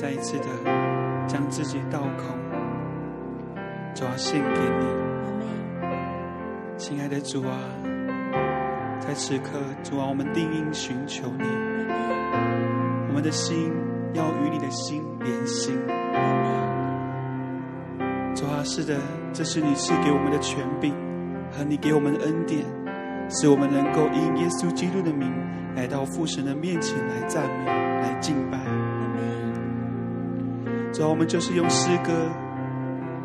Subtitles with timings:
[0.00, 0.44] 再一次的
[1.26, 2.38] 将自己倒空，
[3.96, 4.86] 主要献给你。
[6.76, 7.58] 亲爱的主啊，
[9.00, 11.44] 在此刻，主啊，我们定义寻求你，
[13.08, 13.72] 我们的心
[14.12, 15.76] 要与你的心连心。
[18.36, 19.00] 主啊，是的，
[19.32, 20.94] 这是你赐给我们的权柄
[21.50, 22.64] 和你给我们的恩典，
[23.28, 25.28] 使我们能够因耶稣基督的名
[25.74, 28.58] 来到父神的面前来赞美、来敬拜。
[30.98, 32.10] 主啊，我们就是用诗歌、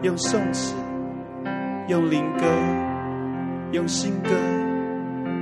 [0.04, 0.76] 用颂词、
[1.88, 2.46] 用灵歌、
[3.72, 4.30] 用新歌，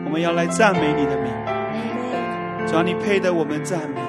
[0.05, 1.29] 我们要来赞美你的名。
[2.65, 3.99] 主要，你配得我们赞美。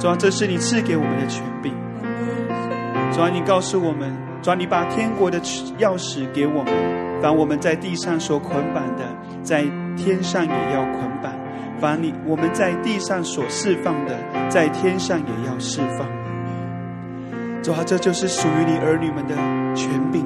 [0.00, 1.72] 主要，这是你赐给我们的权柄。
[3.12, 4.12] 主要，你告诉我们。
[4.42, 5.38] 主要，你把天国的
[5.78, 9.04] 钥匙给我们，凡我们在地上所捆绑的，
[9.44, 9.64] 在
[9.96, 11.30] 天上也要捆绑；
[11.80, 14.18] 凡你我们在地上所释放的，
[14.50, 16.15] 在天上也要释放。
[17.66, 19.34] 主啊，这就是属于你儿女们的
[19.74, 20.24] 权柄，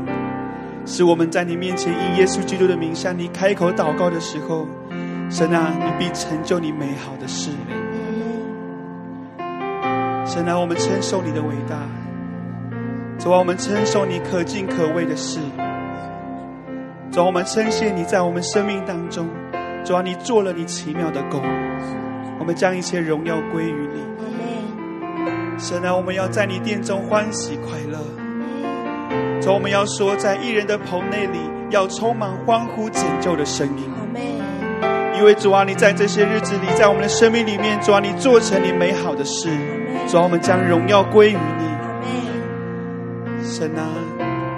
[0.84, 4.68] 是我们在你面前以耶稣基督的名向你开口祷告的时候，
[5.30, 7.50] 神啊，你必成就你美好的事。
[10.26, 11.78] 神啊，我们承受你的伟大。
[13.18, 15.40] 主啊，我们承受你可敬可畏的事。
[17.10, 19.26] 主啊，我们称谢你在我们生命当中。
[19.82, 21.40] 主啊，你做了你奇妙的工。
[22.38, 24.00] 我们将一切荣耀归于你。
[25.60, 27.98] 神啊，我们要在你殿中欢喜快乐。
[29.42, 31.38] 主，我们要说，在一人的棚内里，
[31.68, 33.90] 要充满欢呼拯救的声音。
[35.14, 39.50] 因为主啊，你在这些日子里，在我们的生命里面，主啊，你做成你美好的事。
[40.08, 41.68] 主啊，我们将荣耀归于你。
[43.44, 43.84] 神啊，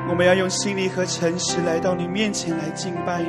[0.08, 3.26] 我们要用心灵和诚实来到你面前来敬拜你，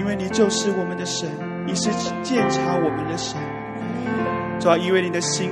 [0.00, 1.28] 因为你就是我们的神，
[1.66, 1.90] 你是
[2.22, 3.36] 鉴察我们的神。
[4.60, 5.50] 主啊因为你的心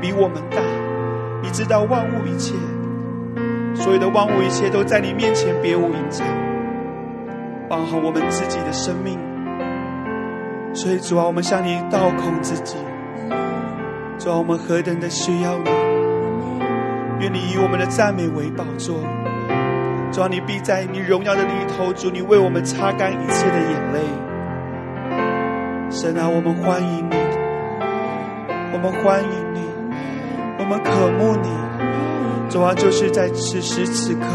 [0.00, 0.58] 比我们大，
[1.42, 2.54] 你知道万物一切，
[3.74, 6.26] 所有的万物一切都在你面前别无隐藏，
[7.68, 9.18] 包含我们自己的生命。
[10.72, 12.76] 所以主啊，我们向你倒空自己，
[14.18, 15.70] 主啊，我们何等的需要你。
[17.20, 18.94] 愿你以我们的赞美为宝座，
[20.12, 24.00] 主啊，你必在你荣耀的里头，主你为我们擦干一切的眼泪。
[25.90, 27.16] 神啊，我们欢迎你，
[28.72, 29.62] 我们欢迎你，
[30.68, 31.48] 们渴慕你。
[32.50, 34.26] 主啊，就是在此时此刻，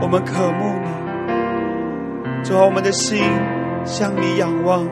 [0.00, 0.88] 我们渴慕你。
[2.42, 3.22] 主啊，我们的心
[3.84, 4.84] 向你仰望。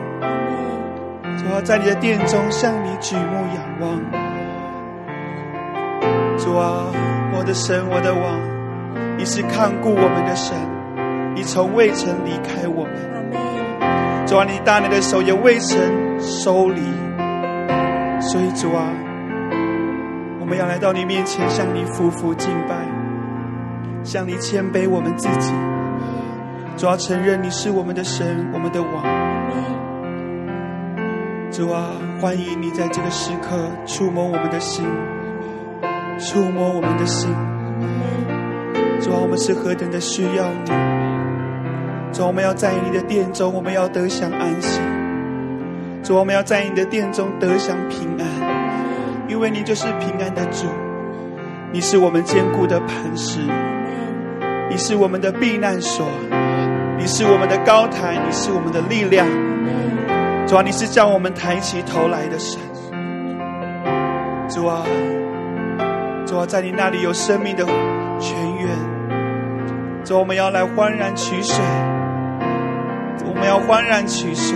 [1.37, 3.99] 主啊，在你的殿中向你举目仰望。
[6.37, 6.85] 主啊，
[7.37, 8.39] 我的神，我的王，
[9.17, 10.55] 你是看顾我们的神，
[11.35, 12.93] 你从未曾离开我们。
[14.25, 15.79] 主啊，你大能的手也未曾
[16.19, 16.81] 收离。
[18.19, 18.89] 所以主啊，
[20.45, 22.75] 我们要来到你面前，向你夫妇敬拜，
[24.03, 25.51] 向你谦卑我们自己。
[26.77, 29.03] 主要，承认你是我们的神，我们的王。
[31.49, 33.57] 主啊，欢迎你在这个时刻
[33.87, 34.85] 触摸我们的心。
[36.19, 37.33] 触摸我们的心，
[39.01, 40.69] 主啊，我们是何等的需要你！
[42.13, 44.79] 主啊，我们要在你的殿中，我们要得享安息。
[46.03, 48.54] 主啊，我们要在你的殿中得享平安，
[49.27, 50.67] 因为你就是平安的主，
[51.71, 53.39] 你是我们坚固的磐石，
[54.69, 56.05] 你是我们的避难所，
[56.97, 59.27] 你是我们的高台，你是我们的力量。
[60.47, 62.59] 主啊，你是叫我们抬起头来的神。
[64.47, 64.83] 主啊。
[66.27, 67.65] 主啊，在你那里有生命的
[68.19, 68.69] 泉源。
[70.03, 71.57] 主，我们要来欢然取水。
[73.27, 74.55] 我们要欢然取水。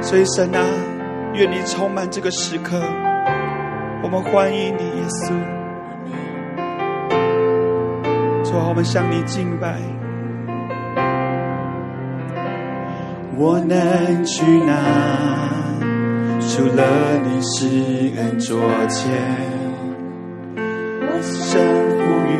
[0.00, 0.60] 所以神啊，
[1.34, 2.80] 愿你充满这个时刻。
[4.14, 5.34] 我欢迎你，耶稣。
[8.44, 9.74] 主啊，我们向你敬拜。
[13.36, 14.72] 我能去哪？
[16.38, 16.84] 除了
[17.24, 17.66] 你是
[18.16, 19.10] 恩座前。
[21.20, 21.60] 神
[21.98, 22.32] 赋予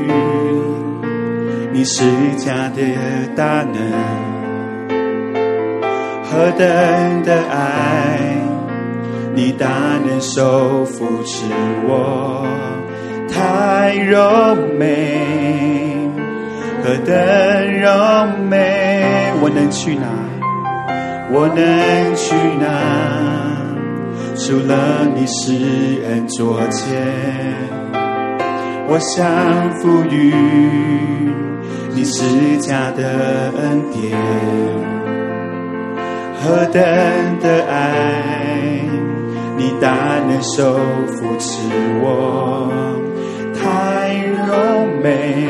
[1.72, 2.04] 你是
[2.36, 2.82] 家的
[3.34, 3.74] 大能，
[6.22, 8.20] 何等的爱，
[9.34, 9.66] 你大
[10.06, 11.44] 能手扶持
[11.88, 12.46] 我，
[13.28, 16.08] 太柔美，
[16.82, 17.12] 何等
[17.80, 17.90] 柔
[18.48, 20.06] 美，我能去哪？
[21.32, 22.66] 我能去哪？
[24.36, 26.84] 除了你施恩作践。
[28.86, 29.24] 我想
[29.80, 30.32] 赋予
[31.94, 34.16] 你施加的恩典，
[36.40, 36.82] 何等
[37.40, 38.53] 的爱，
[39.56, 41.68] 你大能手扶持
[42.02, 42.70] 我，
[43.54, 44.14] 太
[44.46, 44.52] 柔
[45.02, 45.46] 美，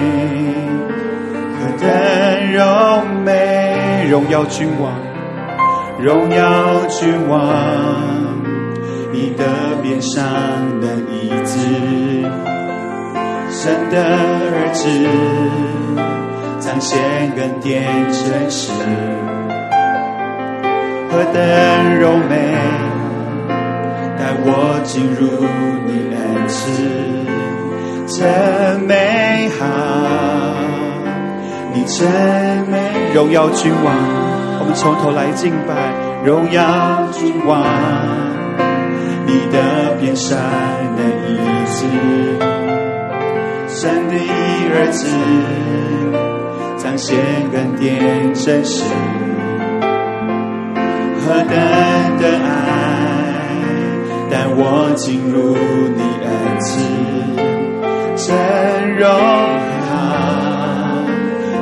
[1.59, 1.83] 何等
[2.53, 2.63] 柔
[3.25, 4.93] 美，荣耀君王，
[6.01, 7.41] 荣耀君王，
[9.13, 9.45] 你的
[9.83, 10.23] 边上
[10.81, 11.59] 的椅子，
[13.51, 14.85] 神的儿子。
[16.61, 16.99] 彰显
[17.37, 18.73] 恩典真实，
[21.11, 22.55] 何等柔美，
[24.43, 25.21] 我进入
[25.87, 26.59] 你恩赐，
[28.07, 29.63] 真美好，
[31.73, 32.09] 你真
[32.69, 32.75] 美，
[33.15, 33.95] 荣耀君王，
[34.61, 35.75] 我们从头来敬拜，
[36.25, 37.65] 荣耀君王，
[39.27, 40.39] 你的边上
[40.97, 41.87] 的意子，
[43.69, 44.15] 神的
[44.71, 45.07] 儿子。
[46.77, 47.17] 彰显
[47.55, 48.85] 恩典真实，
[51.21, 51.57] 何等
[52.19, 52.53] 的爱，
[54.35, 55.57] 带我进入
[55.95, 56.29] 你恩
[56.59, 56.83] 赐，
[58.17, 58.35] 真
[58.97, 59.95] 荣耀，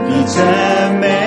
[0.08, 0.42] 你真
[0.98, 1.21] 美。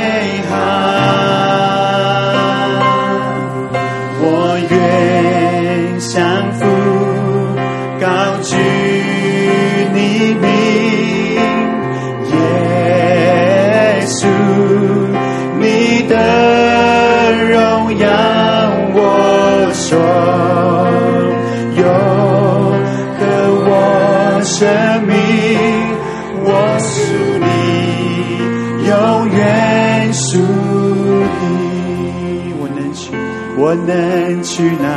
[33.85, 34.87] 能去哪？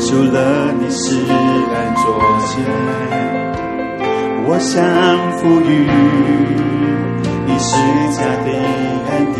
[0.00, 2.04] 除了你是安卓
[2.46, 2.54] 间，
[4.46, 4.80] 我想
[5.36, 5.70] 赋予
[7.46, 7.70] 你是
[8.16, 8.48] 家的
[9.10, 9.38] 恩典，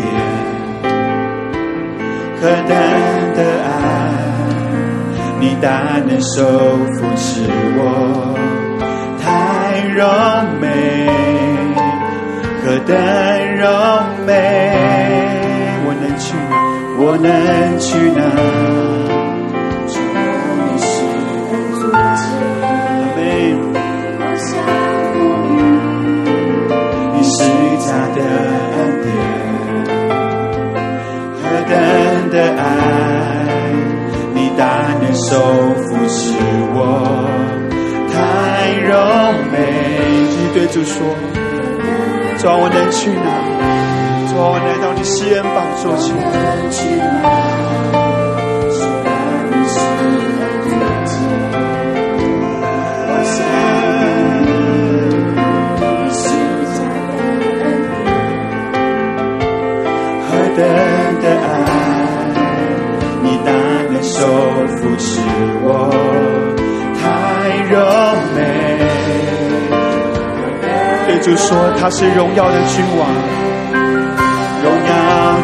[2.39, 2.71] 何等
[3.35, 3.67] 的爱。
[5.39, 5.67] 你大
[6.05, 6.35] 能手
[6.93, 7.25] 扶持
[7.77, 7.81] 我，
[9.23, 9.25] 太
[9.95, 9.97] 柔
[10.59, 10.63] 美，
[12.61, 12.91] 何等
[13.55, 13.63] 柔
[14.27, 14.29] 美！
[15.85, 16.48] 我能去？
[17.01, 18.19] 我能去哪？
[28.15, 29.07] 的恩典，
[31.35, 31.71] 何等
[32.31, 32.61] 的爱！
[34.33, 34.61] 你大
[34.99, 35.27] 能手
[35.75, 36.19] 扶持
[36.73, 36.77] 我，
[38.11, 38.13] 太
[38.81, 38.89] 柔
[39.51, 39.53] 美。
[40.37, 40.97] 你对主说：
[42.39, 43.88] 主啊，我能去哪？
[44.41, 46.15] 我来到你施恩宝座前。
[60.25, 60.57] 何等
[61.21, 61.47] 的爱，
[63.21, 63.47] 你大
[63.91, 64.15] 能受。
[64.77, 65.19] 扶持
[65.63, 65.67] 我，
[66.95, 67.01] 太
[67.69, 67.73] 柔
[68.35, 68.37] 美。
[71.07, 73.01] 对主说，他是荣耀的君王，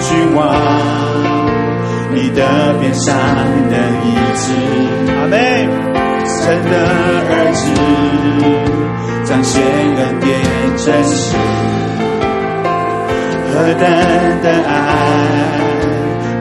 [0.08, 0.54] 君王，
[2.14, 2.42] 你的
[2.80, 3.16] 边上
[3.70, 4.44] 的意志，
[5.20, 5.36] 阿妹，
[6.26, 6.38] 神
[6.70, 6.74] 的
[7.30, 7.64] 儿子，
[9.26, 10.26] 彰显恩典
[10.78, 11.36] 真实，
[13.52, 13.84] 何等
[14.44, 14.72] 的爱，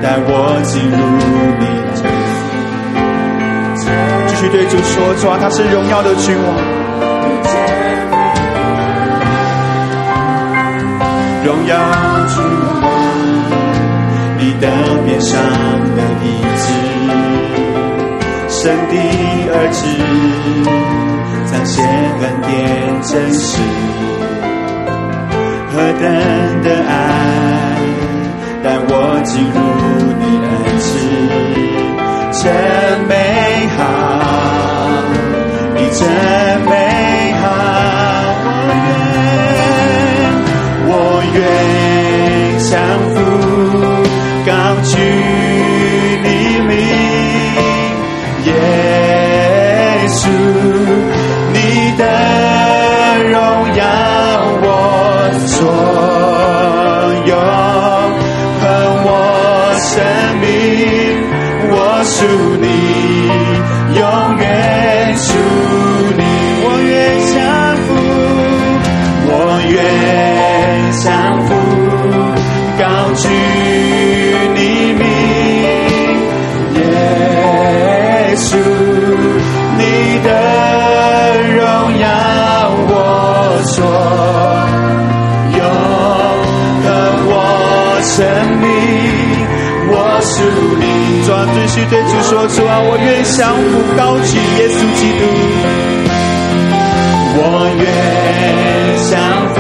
[0.03, 0.31] 带我
[0.65, 0.97] 进入
[1.59, 1.65] 你。
[4.53, 6.47] 对主说：“主啊，他是荣耀的君王，
[11.45, 11.75] 荣耀，
[14.65, 14.71] 的
[15.05, 15.39] 边上
[15.95, 16.65] 的椅子，
[18.49, 18.95] 神的
[19.53, 19.85] 儿子，
[21.51, 21.85] 彰显
[22.21, 22.51] 恩典
[23.03, 23.45] 真实，
[25.71, 26.03] 何等
[26.63, 26.93] 的爱，
[28.63, 28.93] 带我
[29.25, 29.59] 进入
[92.35, 95.23] 说：主啊，我愿降服高举耶稣基督，
[97.37, 97.43] 我
[97.79, 97.85] 愿
[99.09, 99.13] 降
[99.55, 99.57] 服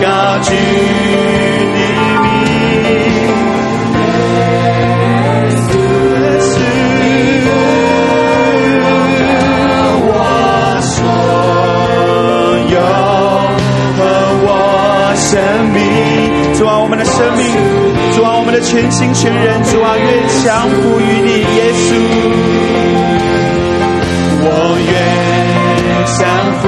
[0.00, 0.06] 高
[0.44, 0.48] 举。
[15.30, 15.38] 生
[15.70, 15.78] 命，
[16.58, 17.46] 主啊，我们的生命
[18.62, 21.88] 全心全人，主啊，愿降服于你，耶稣。
[24.42, 24.48] 我
[24.86, 24.92] 愿
[26.18, 26.18] 降
[26.60, 26.64] 服，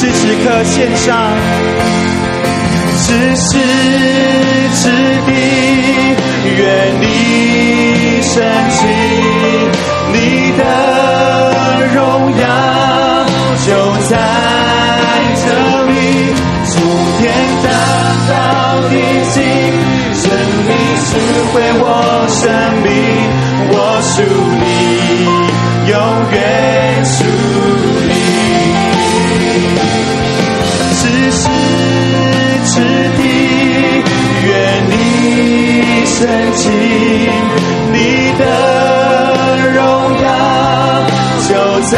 [0.00, 1.34] 时此刻献上，
[2.98, 3.58] 此时
[4.72, 4.88] 此
[5.26, 5.30] 地，
[6.56, 6.62] 愿
[7.00, 7.02] 你
[8.22, 8.30] 升
[8.70, 8.76] 起
[10.12, 10.16] 你
[10.56, 10.62] 的
[11.96, 11.98] 荣
[12.30, 12.42] 耀。
[13.66, 13.68] 就
[14.08, 14.12] 在
[15.34, 15.46] 这
[15.90, 15.92] 里，
[16.64, 16.72] 从
[17.18, 17.20] 天
[17.64, 17.66] 堂
[18.28, 18.32] 到
[18.88, 18.92] 地
[19.32, 19.36] 极，
[20.14, 20.22] 生
[20.68, 20.70] 命
[21.02, 21.10] 是
[21.52, 21.82] 回我
[22.28, 22.40] 生
[22.84, 22.86] 命，
[23.72, 23.74] 我
[24.14, 24.22] 属
[24.60, 24.64] 你，
[36.18, 36.68] 升起
[37.92, 37.96] 你
[38.38, 38.42] 的
[39.72, 39.78] 荣
[40.20, 40.26] 耀，
[41.48, 41.50] 就
[41.86, 41.92] 在。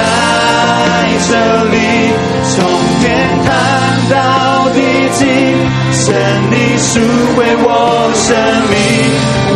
[1.30, 1.32] 这
[1.64, 1.76] 里，
[2.52, 2.54] 从
[3.00, 3.04] 天
[3.46, 3.48] 堂
[4.10, 4.14] 到
[4.74, 4.78] 地
[5.14, 5.20] 极，
[5.92, 6.04] 神
[6.50, 6.90] 你赎
[7.36, 7.68] 回我
[8.14, 8.26] 生
[8.68, 8.74] 命。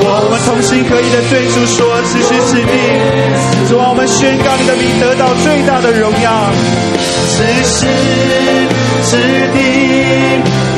[0.01, 2.73] 我们同心合意的对主说：此时此地，
[3.69, 6.27] 主啊，我们宣告你的名得到最大的荣耀。
[7.29, 7.87] 此时
[9.03, 9.17] 此
[9.53, 9.59] 地，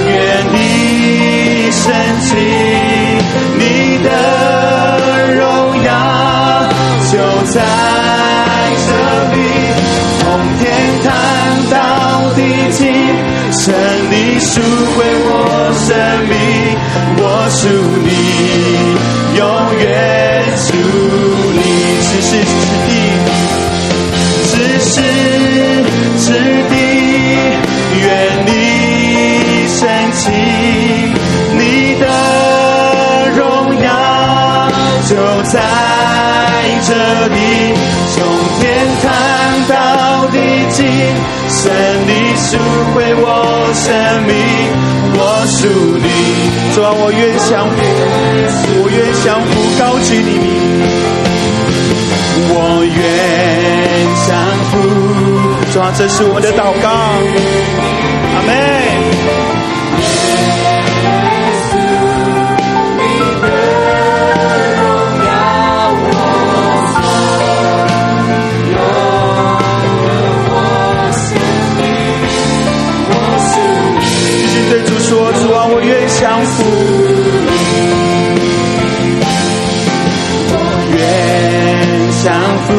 [0.08, 0.16] 愿
[0.54, 1.84] 你升
[2.22, 2.28] 起
[3.58, 3.62] 你
[4.02, 4.08] 的
[5.34, 5.44] 荣
[5.84, 5.88] 耀，
[7.10, 7.14] 就
[7.52, 7.54] 在
[8.86, 8.88] 这
[9.34, 9.36] 里。
[10.18, 10.24] 从
[10.58, 10.64] 天
[11.04, 11.06] 堂
[11.70, 11.74] 到
[12.34, 12.38] 地
[12.72, 12.78] 极，
[13.52, 13.64] 神
[14.10, 14.96] 你赎回
[15.28, 15.30] 我
[15.86, 15.88] 生
[16.28, 16.34] 命，
[17.18, 17.60] 我属
[18.04, 18.08] 你，
[19.38, 19.40] 永
[19.78, 19.84] 远
[20.56, 20.66] 属
[21.54, 21.58] 你，
[42.48, 42.56] 赎
[42.94, 43.24] 回我
[43.74, 43.84] 生
[44.22, 44.32] 命，
[45.18, 45.66] 我属
[45.98, 46.06] 你。
[46.74, 47.76] 主啊，我愿降服，
[48.78, 50.30] 我愿降服，高举你。
[52.48, 52.94] 我愿
[54.26, 54.30] 降
[54.70, 54.72] 服，
[55.72, 56.88] 主啊，这是我的祷告。
[58.36, 58.95] 阿妹。
[76.08, 76.64] 相扶，
[80.48, 80.60] 我
[80.96, 82.32] 愿相
[82.66, 82.74] 扶，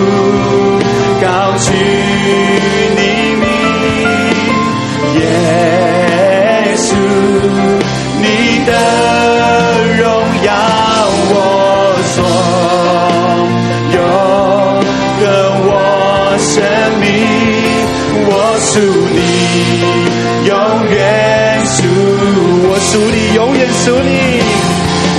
[23.88, 24.12] 属你，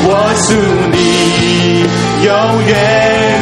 [0.04, 0.12] 我
[0.44, 0.52] 属
[0.92, 1.88] 你，
[2.22, 2.28] 永
[2.66, 2.70] 远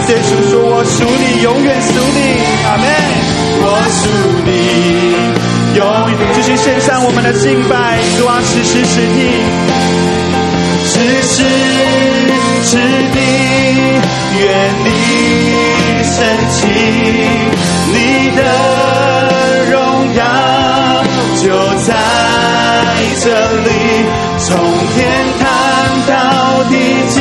[0.07, 2.19] 对主说，我属你，永远属你，
[2.65, 2.87] 阿门。
[3.59, 4.07] 我属
[4.47, 4.49] 你，
[5.75, 9.19] 永远继续献上我们的敬拜，主啊，时时此地，
[10.87, 10.95] 此
[11.27, 11.43] 时
[12.63, 12.79] 此
[13.13, 13.19] 地，
[14.39, 14.47] 愿
[14.85, 14.87] 你
[16.07, 16.15] 升
[16.53, 16.71] 起
[17.91, 18.41] 你的
[24.39, 24.49] 从
[24.95, 24.97] 天
[25.41, 25.45] 堂
[26.07, 26.11] 到
[26.65, 26.73] 地
[27.09, 27.15] 极，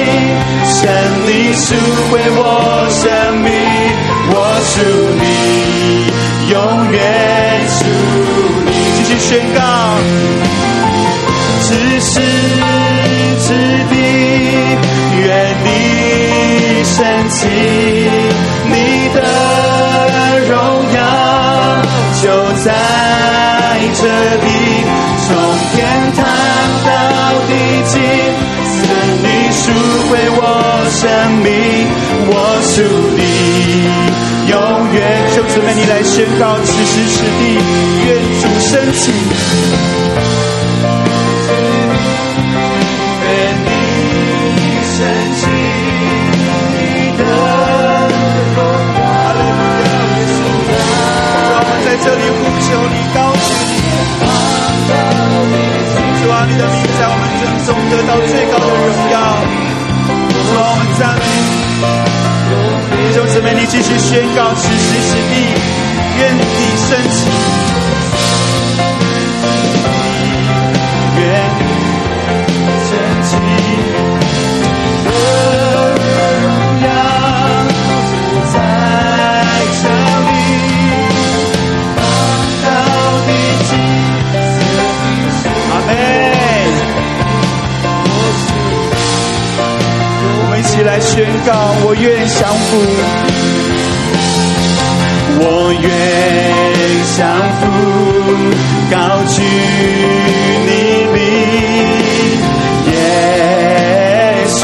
[0.66, 0.78] 神
[1.26, 1.66] 你赎
[2.12, 2.40] 回我
[2.90, 3.02] 生
[3.42, 3.48] 命，
[4.32, 4.74] 我属
[5.22, 5.24] 你，
[6.52, 6.54] 永
[6.92, 6.96] 远
[7.68, 7.78] 属
[8.66, 8.68] 你。
[8.98, 9.60] 继续宣告，
[11.62, 11.66] 此
[12.00, 12.12] 时
[13.40, 13.46] 此
[13.90, 13.94] 地，
[15.22, 15.24] 愿
[15.64, 15.66] 你
[16.84, 16.94] 升
[17.30, 17.40] 起
[30.10, 30.40] 回我
[30.90, 31.02] 生
[31.44, 31.48] 命，
[32.28, 32.74] 我属
[33.18, 33.22] 你，
[34.50, 34.54] 永
[34.94, 34.98] 远。
[35.34, 37.42] 兄姊妹，你来宣告此时此地，
[38.06, 38.08] 愿
[38.42, 39.04] 主升起。
[51.98, 53.74] 这里呼求你，高举你，
[56.22, 59.14] 主啊，你的名在我们尊中得到最高的荣耀。
[63.16, 65.48] 兄姊妹，你继续宣告此时此地，
[66.20, 66.42] 愿你
[66.76, 67.85] 升起。
[90.86, 91.52] 来宣告，
[91.84, 92.78] 我愿降服，
[95.42, 95.44] 我
[95.82, 95.90] 愿
[97.18, 97.26] 降
[97.60, 97.64] 服，
[98.92, 98.96] 高
[99.34, 99.36] 举
[100.68, 100.70] 你
[101.12, 101.18] 名，
[102.94, 102.94] 耶
[104.48, 104.56] 稣，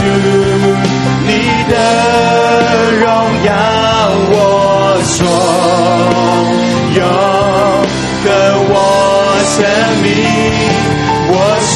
[1.25, 1.29] 你
[1.71, 1.73] 的
[2.99, 3.03] 荣
[3.43, 3.49] 耀
[4.29, 4.33] 我
[5.03, 5.17] 所
[6.93, 7.01] 有，
[8.23, 8.25] 和
[8.69, 8.71] 我
[9.57, 9.57] 生
[10.03, 10.07] 命，
[11.33, 11.33] 我
[11.73, 11.75] 属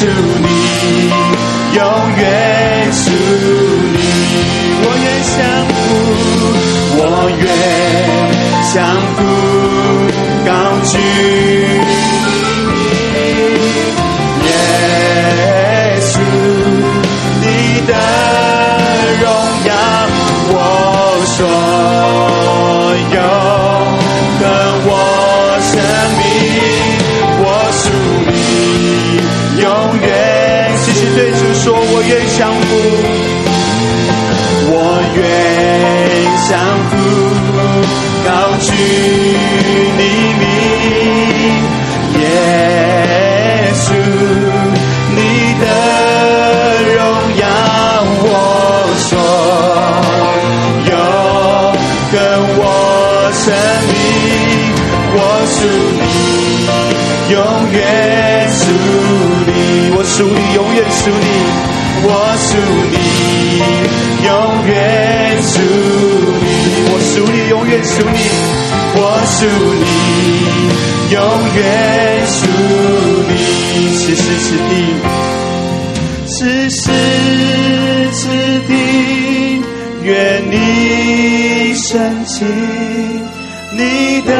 [32.36, 32.58] 相互。
[34.68, 34.74] 我
[35.16, 35.18] 愿
[36.48, 36.52] 降
[36.90, 36.92] 服，
[38.26, 38.28] 高
[38.60, 38.68] 举
[67.82, 68.18] 属你，
[68.94, 69.46] 我属
[69.82, 69.84] 你，
[71.14, 71.16] 永
[71.56, 71.60] 远
[72.26, 72.38] 属
[73.28, 73.32] 你，
[73.94, 74.72] 此时此地，
[76.26, 76.34] 此
[76.70, 76.80] 时
[78.12, 78.20] 此
[78.66, 78.70] 地，
[80.02, 80.10] 愿
[80.50, 80.54] 你
[81.74, 82.44] 升起，
[83.72, 84.30] 你的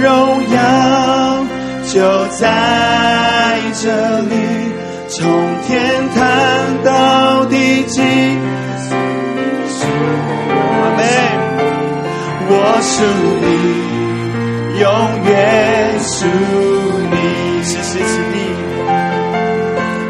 [0.00, 0.04] 荣
[0.52, 0.56] 耀
[1.92, 1.94] 就
[2.38, 2.42] 在
[12.96, 13.00] 属
[13.40, 14.86] 你，永
[15.24, 15.32] 远
[16.00, 16.26] 属
[17.10, 17.16] 你，
[17.64, 18.36] 此时此地，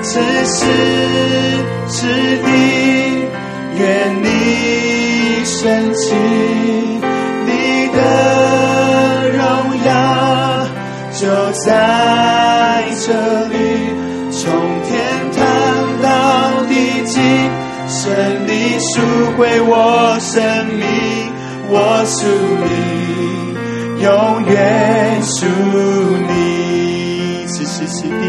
[0.03, 0.59] 此时
[1.89, 2.07] 此
[2.45, 2.47] 地，
[3.79, 3.83] 愿
[4.23, 4.27] 你
[5.47, 6.15] 升起，
[7.47, 7.49] 你
[7.95, 7.99] 的
[9.31, 9.41] 荣
[9.87, 9.89] 耀
[11.15, 13.09] 就在这
[13.49, 13.57] 里，
[14.31, 14.43] 从
[14.83, 14.93] 天
[15.33, 15.41] 堂
[16.03, 16.07] 到
[16.69, 16.73] 地
[17.07, 17.15] 极，
[17.89, 18.93] 神你赎
[19.39, 19.73] 回我
[20.21, 20.85] 生命。
[21.71, 22.27] 我属
[22.63, 22.69] 你，
[24.03, 24.09] 永
[24.47, 25.47] 远属
[26.29, 28.25] 你，此时此地，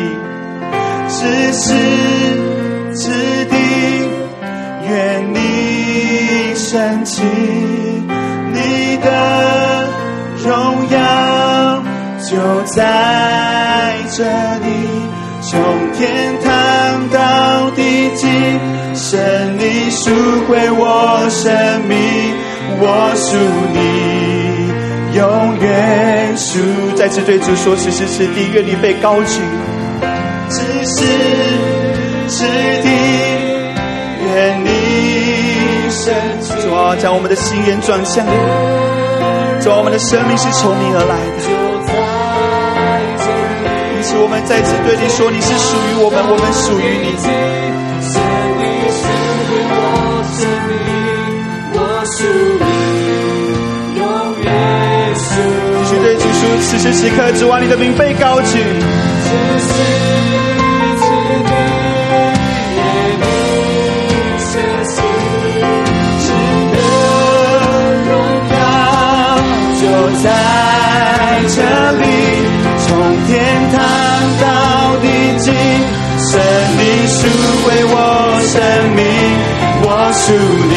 [1.08, 1.64] 此时
[2.94, 3.10] 此
[3.46, 3.56] 地，
[4.88, 7.22] 愿你升起，
[8.54, 9.88] 你的
[10.44, 11.84] 荣耀
[12.20, 12.32] 就
[12.66, 14.68] 在这里，
[15.42, 15.52] 从
[15.94, 16.50] 天堂
[17.10, 17.82] 到地
[18.16, 18.26] 极，
[18.96, 20.10] 神你赎
[20.48, 21.54] 回我生
[21.88, 22.15] 命。
[22.88, 23.36] 我属
[23.74, 26.60] 你，永远属。
[26.96, 29.42] 再次对主说：此时此地，愿你被高举。
[30.50, 31.04] 此时
[32.28, 32.46] 此
[32.84, 32.90] 地，
[34.24, 34.70] 愿你
[35.90, 36.54] 升起。
[36.62, 38.30] 主啊，将我们的心眼转向你。
[39.64, 41.42] 主啊，我们的生命是从你而来的。
[43.98, 47.65] 因此，我们再次对你说：你是属于我们，我们属于你。
[56.66, 58.48] 时时刻刻指望你的明飞高举。
[58.48, 59.74] 此时
[60.98, 61.04] 此
[61.46, 61.52] 地
[62.76, 62.80] 夜
[63.22, 63.26] 里
[64.40, 64.52] 相
[64.84, 64.96] 信
[66.22, 66.26] 值
[66.74, 66.76] 得
[68.10, 68.12] 荣
[68.50, 68.56] 耀
[69.80, 69.82] 就
[70.24, 70.26] 在
[71.48, 71.58] 这
[72.02, 72.04] 里
[72.80, 72.88] 从
[73.28, 73.30] 天
[73.72, 73.76] 堂
[74.42, 74.46] 到
[75.02, 75.06] 地
[75.38, 75.46] 极
[76.18, 76.32] 神
[76.78, 77.18] 命数
[77.68, 77.96] 为我
[78.42, 78.54] 生
[78.96, 79.00] 命
[79.84, 80.24] 我属
[80.70, 80.74] 你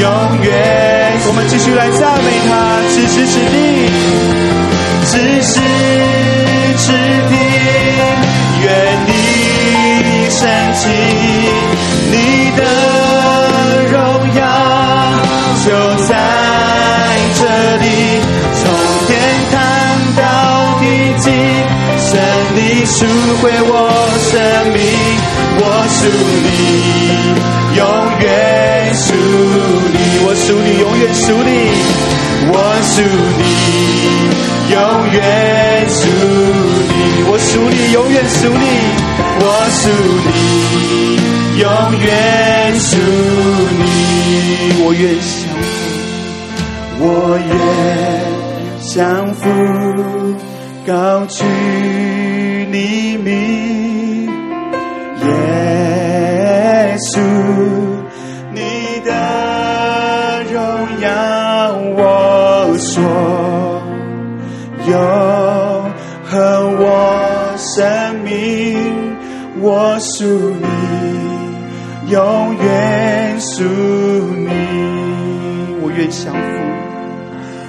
[0.00, 0.04] 永
[0.42, 1.05] 远。
[1.36, 3.56] 我们继续来赞美他，此时此地，
[5.04, 5.60] 此时
[6.78, 6.86] 此
[7.28, 7.36] 地，
[8.64, 8.66] 愿
[9.04, 9.10] 你
[10.30, 10.88] 升起
[12.10, 12.16] 你
[12.56, 12.64] 的
[13.92, 13.94] 荣
[14.34, 14.40] 耀，
[15.62, 15.68] 就
[16.06, 16.10] 在
[17.34, 17.44] 这
[17.84, 17.84] 里，
[18.56, 18.64] 从
[19.06, 19.12] 天
[19.52, 19.54] 堂
[20.16, 20.24] 到
[20.80, 20.82] 地
[21.18, 21.28] 极，
[22.00, 22.16] 神
[22.54, 23.04] 你赎
[23.42, 23.68] 回我
[24.32, 24.32] 生
[24.72, 24.80] 命，
[25.60, 26.00] 我属
[26.46, 27.05] 你，
[31.26, 31.50] 属你，
[32.52, 33.02] 我属
[33.36, 33.42] 你，
[34.70, 34.78] 永
[35.12, 35.18] 远
[35.90, 36.06] 属
[36.86, 36.94] 你，
[37.26, 38.64] 我属你，永远属你，
[39.40, 39.90] 我属
[40.22, 41.66] 你，永
[41.98, 42.08] 远
[42.78, 42.94] 属
[43.76, 43.82] 你，
[44.84, 45.34] 我愿相
[45.74, 47.04] 服，我
[47.48, 47.50] 愿
[48.80, 48.94] 相
[49.34, 49.42] 服，
[50.86, 50.94] 高
[51.26, 51.42] 举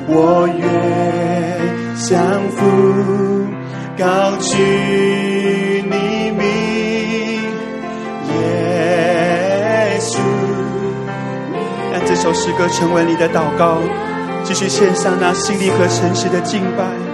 [0.10, 0.64] 我愿
[1.98, 2.18] 降
[2.52, 2.58] 服，
[3.98, 6.42] 高举你名，
[8.30, 10.20] 耶稣。
[11.92, 13.80] 让这首诗歌成为你的祷告，
[14.44, 17.07] 继续献上那心灵和诚实的敬拜。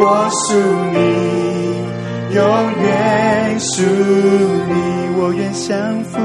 [0.00, 0.54] 我属
[0.92, 0.96] 你，
[2.32, 2.38] 永
[2.80, 4.72] 远属你，
[5.18, 6.20] 我愿降服，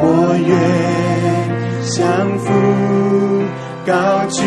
[0.00, 0.50] 我愿
[1.84, 2.00] 降
[2.38, 2.48] 服，
[3.84, 3.92] 高
[4.30, 4.40] 举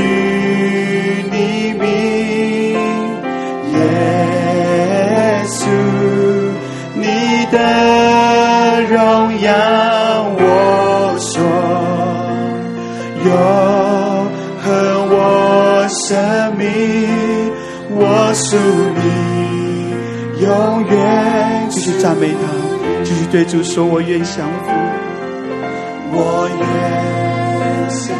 [18.35, 21.67] 属你，永远。
[21.69, 22.37] 继续赞美他，
[23.03, 24.69] 继续对主说：我愿降服，
[26.11, 26.59] 我愿
[27.89, 28.15] 降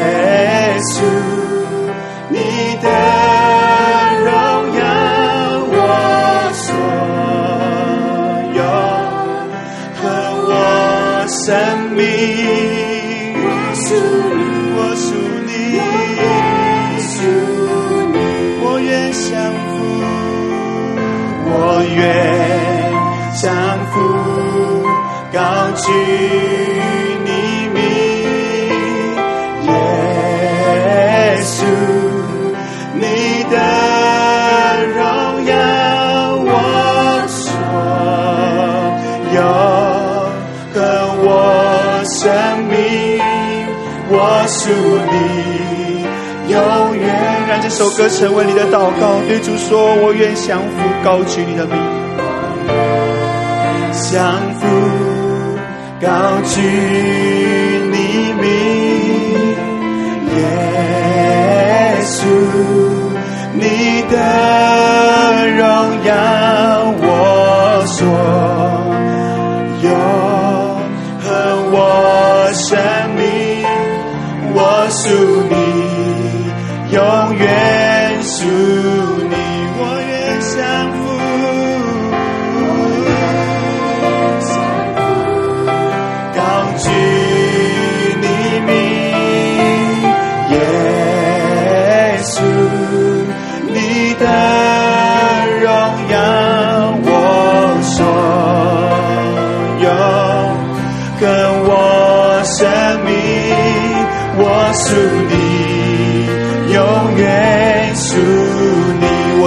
[0.00, 0.98] 耶稣，
[22.00, 22.08] 愿
[23.34, 23.52] 降
[23.92, 24.00] 服，
[25.32, 25.38] 高
[25.76, 25.92] 举
[27.24, 27.28] 你
[27.74, 27.78] 名，
[29.66, 29.70] 耶
[31.42, 31.62] 稣，
[32.94, 33.04] 你
[33.50, 33.56] 的
[34.96, 34.98] 荣
[35.44, 35.52] 耀，
[36.42, 36.48] 我
[37.28, 37.38] 所
[39.36, 39.38] 有
[40.72, 40.76] 和
[41.22, 41.24] 我
[42.06, 42.18] 生
[42.64, 42.74] 命，
[44.08, 44.12] 我
[44.48, 44.60] 属
[45.12, 46.56] 你，永
[46.96, 47.04] 远。
[47.48, 50.64] 让这首歌成为你的祷告，对主说：我愿降服，
[51.04, 51.89] 高举你的名。
[54.12, 54.18] 降
[54.58, 54.66] 服，
[56.00, 56.08] 高
[56.42, 56.60] 举
[57.92, 57.96] 你
[58.40, 58.44] 名，
[60.36, 60.38] 耶
[62.02, 62.18] 稣，
[63.54, 63.62] 你
[64.10, 64.14] 的
[65.56, 65.62] 荣
[66.02, 66.12] 耀，
[67.00, 67.04] 我
[67.86, 67.98] 所
[69.82, 69.88] 有
[71.20, 71.24] 和
[71.70, 71.78] 我
[72.52, 72.68] 生
[73.14, 73.22] 命，
[74.52, 74.58] 我
[74.90, 75.06] 属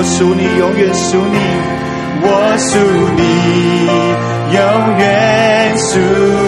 [0.04, 1.38] 属你，永远属你，
[2.22, 2.78] 我属
[3.16, 3.22] 你，
[4.54, 4.60] 永
[4.98, 6.44] 远属你。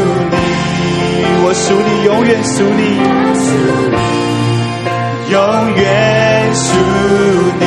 [1.48, 2.82] 我属你，永远属你，
[5.32, 5.40] 永
[5.76, 5.84] 远
[6.54, 6.68] 属
[7.60, 7.64] 你，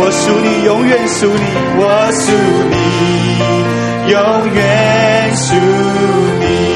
[0.00, 1.38] 我属你，永远属你，
[1.76, 2.26] 我属
[2.70, 2.74] 你，
[4.10, 4.14] 永
[4.54, 4.62] 远
[5.36, 5.46] 属
[6.40, 6.73] 你。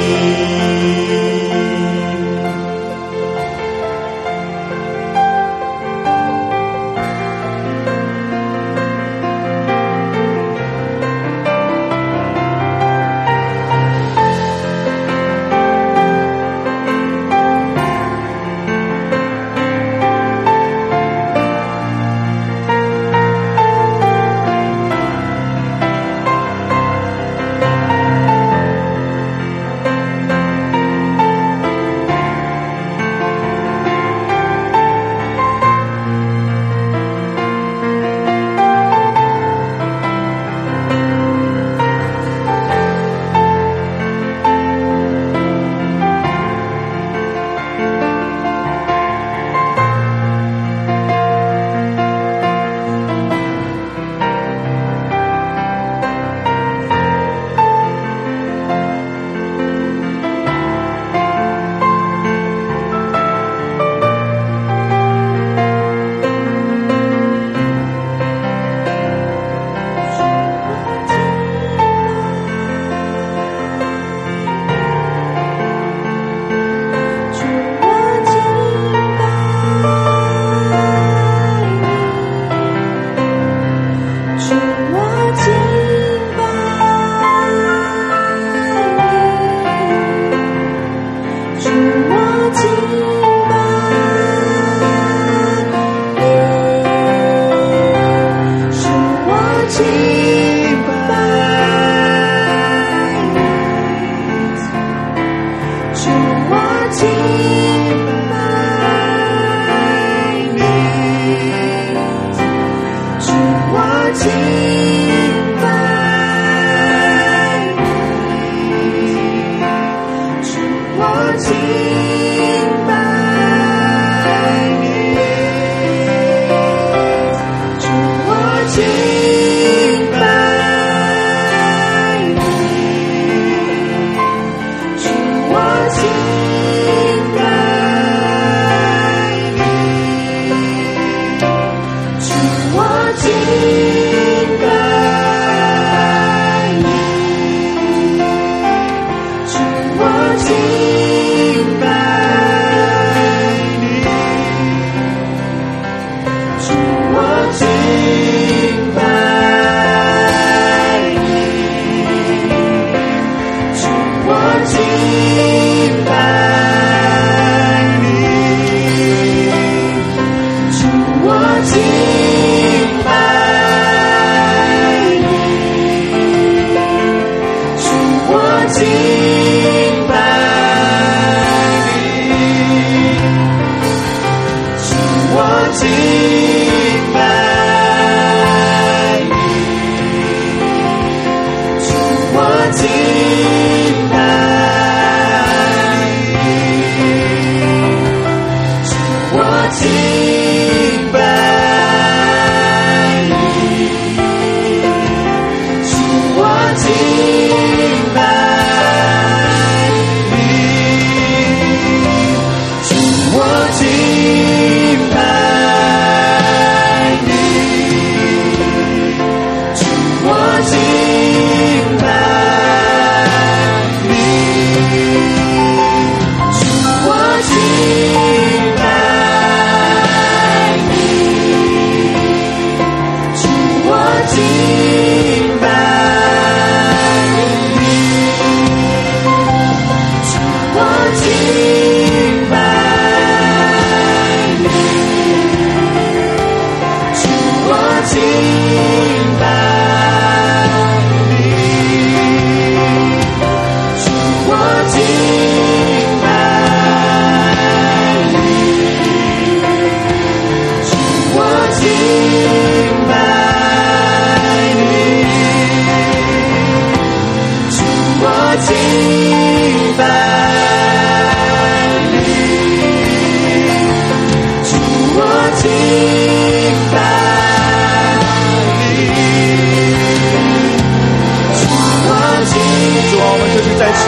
[171.79, 172.08] You.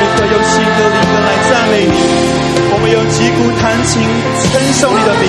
[0.00, 1.92] 一刻用新的灵魂来赞美你，
[2.72, 4.00] 我们用击鼓弹琴
[4.48, 5.28] 称颂你的名。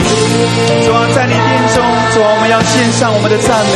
[0.88, 1.84] 主啊，在你殿中，
[2.16, 3.76] 主啊，我们要献上我们的赞美。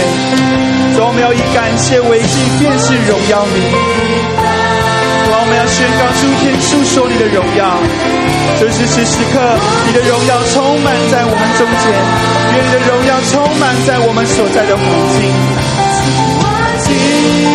[0.96, 3.60] 主啊，我们要以感谢为敬，便是荣耀你。
[5.28, 7.76] 主啊，我们要宣告诸天诉说你的荣耀。
[8.56, 11.92] 就是此时刻，你的荣耀充满在我们中间，
[12.56, 14.86] 愿你的荣耀充满在我们所在的环
[16.88, 17.55] 境。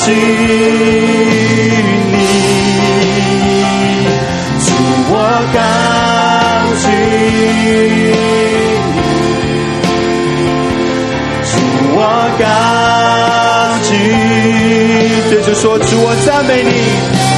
[0.00, 0.14] 高举你，
[4.64, 4.68] 主
[5.10, 5.14] 我
[5.52, 5.58] 高
[6.80, 6.82] 举
[7.60, 7.68] 你，
[11.44, 11.52] 主
[11.94, 11.98] 我
[12.40, 12.42] 高
[13.84, 13.90] 举，
[15.28, 17.29] 对着说，主我赞美你。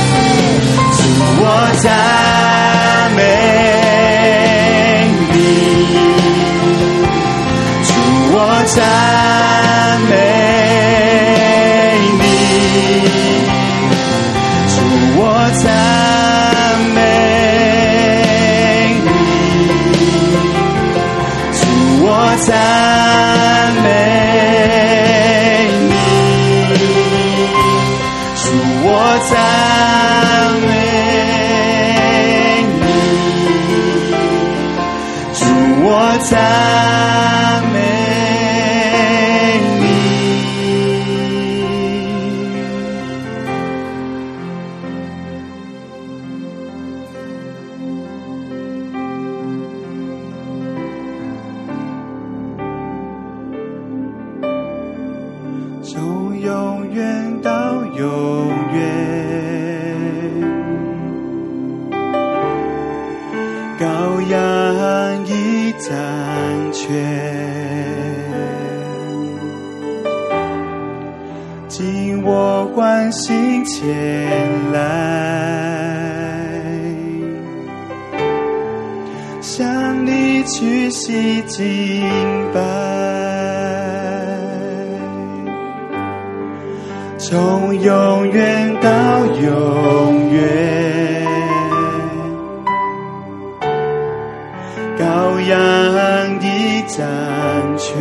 [97.23, 97.95] 已掌权，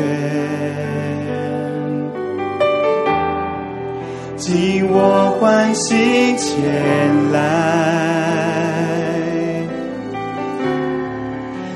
[4.36, 7.40] 尽我欢喜前来，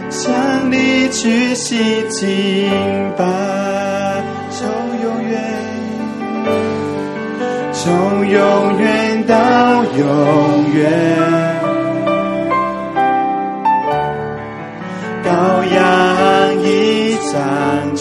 [0.10, 2.70] 向你去洗敬
[3.16, 3.24] 拜，
[4.50, 4.68] 从
[5.04, 5.34] 永远。
[7.72, 10.04] 从永远到永
[10.74, 11.55] 远，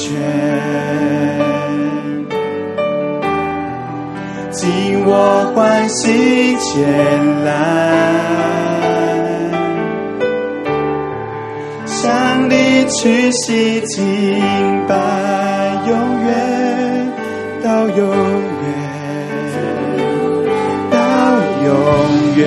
[0.04, 0.12] 掌权，
[4.50, 7.48] 尽我欢心前来，
[11.86, 14.04] 向你去洗敬
[14.86, 14.94] 拜，
[15.88, 15.96] 永
[16.26, 17.12] 远
[17.62, 18.14] 到永远。
[20.90, 20.98] 到
[21.64, 21.72] 永
[22.36, 22.42] 远，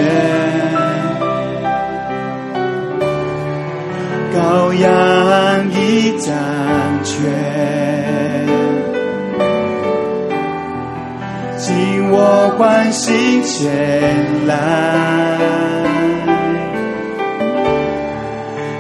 [4.33, 4.37] 羔
[4.73, 4.85] 羊
[5.97, 6.31] 已掌
[7.03, 7.15] 权，
[11.57, 13.67] 尽我欢心前
[14.45, 14.55] 来，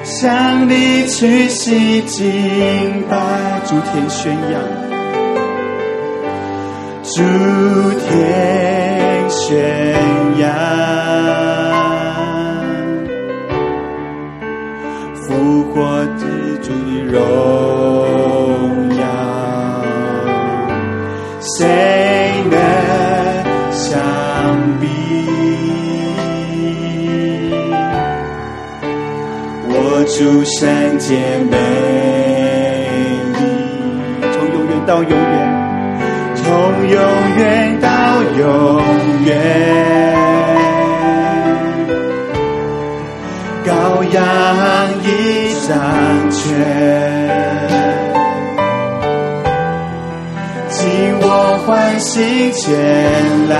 [0.03, 3.17] 向你屈膝敬拜，
[3.65, 4.61] 诸天宣扬，
[7.01, 7.23] 诸
[7.99, 9.57] 天宣
[10.37, 10.47] 扬，
[17.09, 19.05] 荣耀，
[21.39, 21.65] 谁
[22.51, 22.55] 能
[23.71, 23.99] 相
[24.79, 24.85] 比？
[29.69, 29.73] 我
[30.05, 30.59] 主圣
[30.99, 31.07] 洁
[31.49, 31.55] 美
[33.33, 33.39] 丽，
[34.33, 35.15] 从永远到永远，
[36.35, 36.45] 从
[36.89, 36.95] 永
[37.37, 37.41] 远
[43.97, 44.21] 羔羊
[45.01, 45.07] 已
[45.67, 45.75] 掌
[46.29, 46.45] 权，
[50.69, 50.85] 尽
[51.19, 52.69] 我欢喜前
[53.49, 53.57] 来。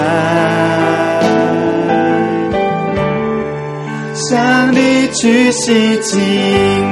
[4.13, 6.19] 向你屈膝敬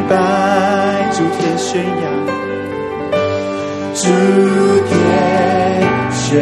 [0.09, 0.15] 拜，
[1.11, 2.03] 诸天宣扬，
[3.93, 4.09] 诸
[4.87, 4.91] 天
[6.11, 6.33] 宣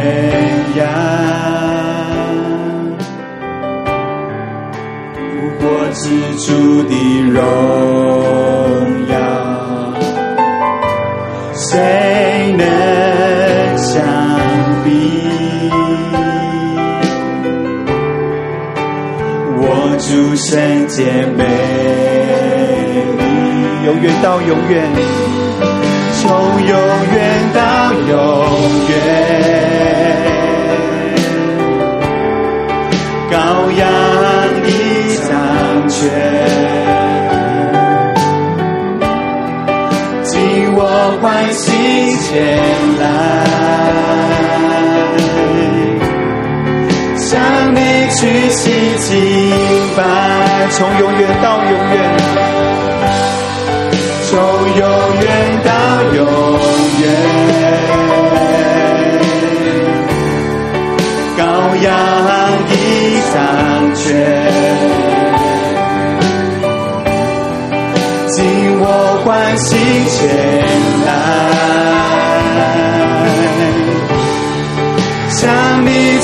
[6.45, 6.51] 主
[6.83, 6.93] 的
[7.31, 7.41] 荣
[9.07, 9.15] 耀，
[11.53, 12.67] 谁能
[13.77, 14.03] 相
[14.83, 14.89] 比？
[19.55, 19.63] 我
[19.97, 21.45] 主圣洁美
[23.17, 23.23] 丽，
[23.85, 24.73] 永远到永远，
[26.19, 26.21] 从
[26.67, 26.75] 永
[27.13, 27.17] 远
[27.53, 27.59] 到
[27.93, 28.11] 永
[28.89, 28.91] 远，
[33.31, 33.33] 羔
[33.79, 33.81] 羊
[41.23, 41.71] 欢喜
[42.17, 42.59] 前
[42.99, 43.01] 来。
[47.15, 47.39] 向
[47.73, 49.09] 你屈膝敬
[49.95, 50.03] 拜，
[50.71, 51.95] 从永远到永远，
[54.29, 54.31] 从
[54.75, 54.83] 永
[55.21, 55.25] 远
[55.63, 55.71] 到
[56.13, 56.19] 永
[56.99, 57.03] 远，
[61.37, 61.41] 羔
[61.83, 61.87] 羊
[62.69, 62.73] 已
[63.33, 63.35] 掌
[63.95, 64.03] 权，
[68.27, 68.35] 尽
[68.77, 68.83] 我
[69.23, 69.65] 欢喜
[70.09, 70.19] 前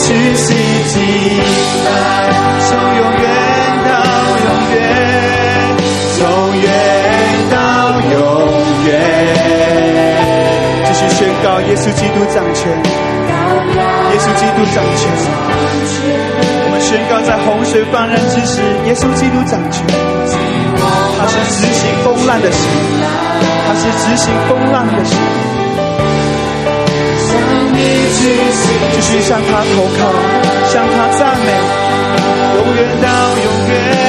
[0.10, 0.48] 向你屈膝
[0.90, 0.98] 敬
[1.86, 1.88] 拜，
[2.68, 3.26] 从永远
[3.86, 3.92] 到
[4.44, 4.78] 永远，
[6.18, 6.20] 从
[6.58, 6.68] 远
[7.52, 7.54] 到
[8.10, 8.14] 永
[8.88, 8.90] 远。
[10.86, 12.62] 继续宣告耶稣基督掌权，
[14.10, 15.02] 耶稣基督掌权。
[16.62, 19.86] 我们宣告在洪水泛滥之时，耶稣基督掌权。
[21.20, 22.60] 他是执行风浪的神，
[23.68, 25.69] 他是执行风浪的神。
[27.80, 30.00] 继续向他投靠，
[30.72, 31.50] 向他赞美，
[32.58, 33.08] 永远到
[33.38, 34.09] 永远。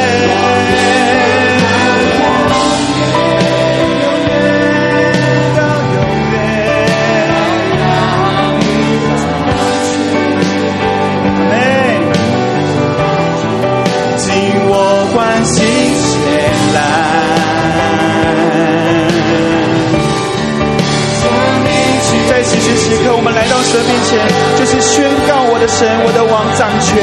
[22.91, 24.19] 此刻，我们来到神面前，
[24.59, 26.99] 就是宣告我的神，我的王掌权，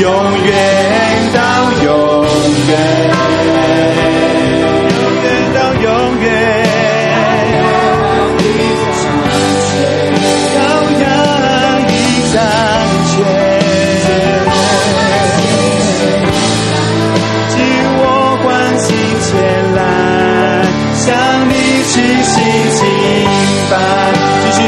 [0.00, 0.08] 永
[0.48, 1.40] 远到
[1.84, 2.24] 永
[2.68, 2.72] 远，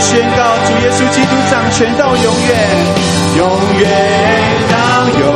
[0.05, 2.53] 宣告主耶稣基督掌权到永远，
[3.39, 3.49] 永
[3.81, 3.83] 远
[4.71, 4.77] 到
[5.19, 5.34] 永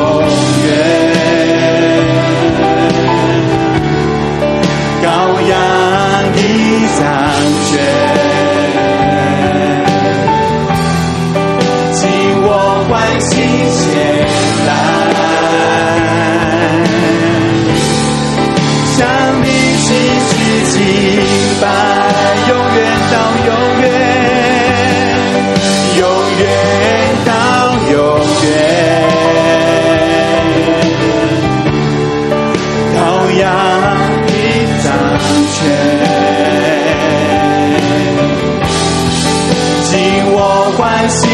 [40.78, 41.28] 欢喜前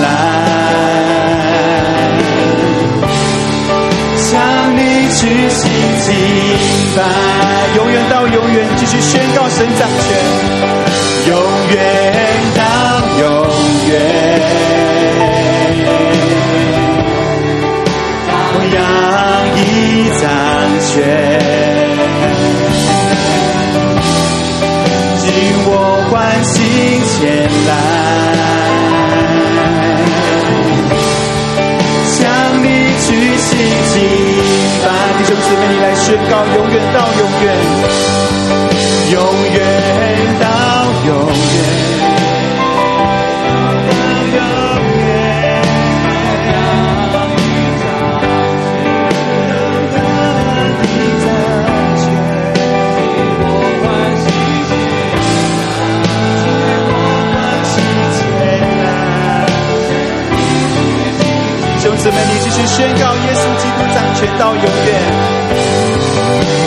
[0.00, 0.06] 来，
[4.16, 4.40] 向
[4.74, 5.20] 你屈
[5.50, 5.68] 膝
[6.00, 6.08] 敬
[6.96, 6.98] 拜，
[7.76, 10.16] 永远到永远，继续宣告神掌权，
[11.28, 11.36] 永
[11.70, 11.76] 远
[12.56, 12.62] 到
[13.20, 13.22] 永
[13.90, 13.92] 远。
[18.56, 18.76] 我仰
[19.58, 19.60] 倚
[20.22, 20.24] 掌
[20.88, 20.96] 权，
[25.20, 25.28] 紧
[25.66, 25.68] 握
[26.10, 26.12] 欢
[26.42, 26.54] 喜
[27.18, 27.20] 前
[27.68, 27.93] 来。
[33.94, 34.02] 敬
[34.82, 34.86] 拜。
[35.18, 37.46] 弟兄姊妹，你来宣告，永远到永远，
[39.12, 39.16] 永
[39.54, 39.56] 远
[40.40, 40.46] 到
[41.06, 41.73] 永远。
[62.04, 66.63] 姊妹，你继续宣告耶稣基督掌权到永远。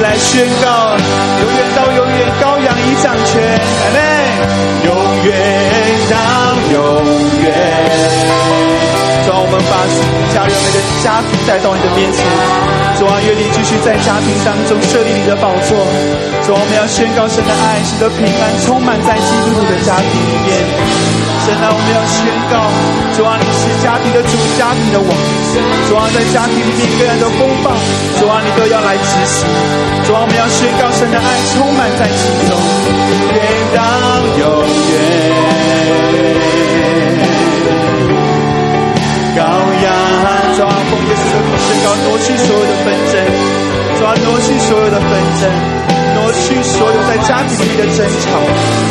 [0.00, 4.00] 来宣告，永远到永远，羔羊已掌权，阿门。
[4.84, 4.88] 永
[5.24, 5.28] 远
[6.08, 6.16] 到
[6.72, 6.78] 永
[7.42, 7.44] 远。
[9.26, 9.76] 主啊，我们把
[10.32, 12.24] 家人们的家庭带到你的面前。
[12.98, 15.76] 主啊，愿你继续在家庭当中设立你的宝座。
[16.46, 21.29] 主啊，我们要宣告神的爱，神的平安充满在基督徒的家庭里面。
[21.50, 22.62] 神啊，我们要宣告，
[23.18, 25.10] 主啊，你是家庭的主，家庭的王。
[25.90, 27.74] 主啊，在家庭里面各样的风暴，
[28.22, 29.50] 主啊，你都要来执行。
[30.06, 32.54] 主啊，我们要宣告神的爱充满在其中，
[33.34, 33.42] 愿
[33.74, 33.82] 到
[34.38, 34.94] 永远。
[39.34, 39.90] 羔羊，
[40.54, 43.26] 抓奉耶稣的名宣告，挪去所有的纷争，
[43.98, 45.10] 抓挪去所有的纷
[45.42, 45.50] 争，
[46.50, 48.26] 去所有在家庭里的争吵。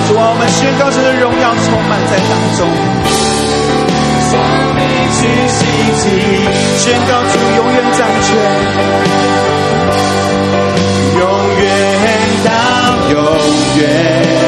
[0.08, 2.60] 主啊，我们宣告神的荣耀充满在当中。
[4.30, 4.40] 向
[4.80, 4.82] 你
[5.12, 5.20] 去
[5.52, 5.60] 袭
[6.00, 6.04] 击，
[6.78, 8.32] 宣告主永远掌权，
[11.20, 11.22] 永
[11.60, 11.64] 远
[12.46, 12.50] 到
[13.12, 13.16] 永
[13.82, 14.39] 远。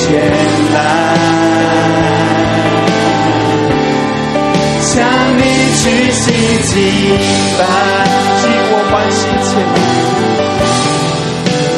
[0.00, 0.08] 前
[0.72, 0.78] 来，
[4.80, 4.88] 向
[5.36, 5.40] 你
[5.76, 5.82] 举
[6.12, 6.22] 起
[6.64, 6.72] 敬
[7.58, 7.60] 拜，
[8.40, 9.78] 尽我欢喜前来，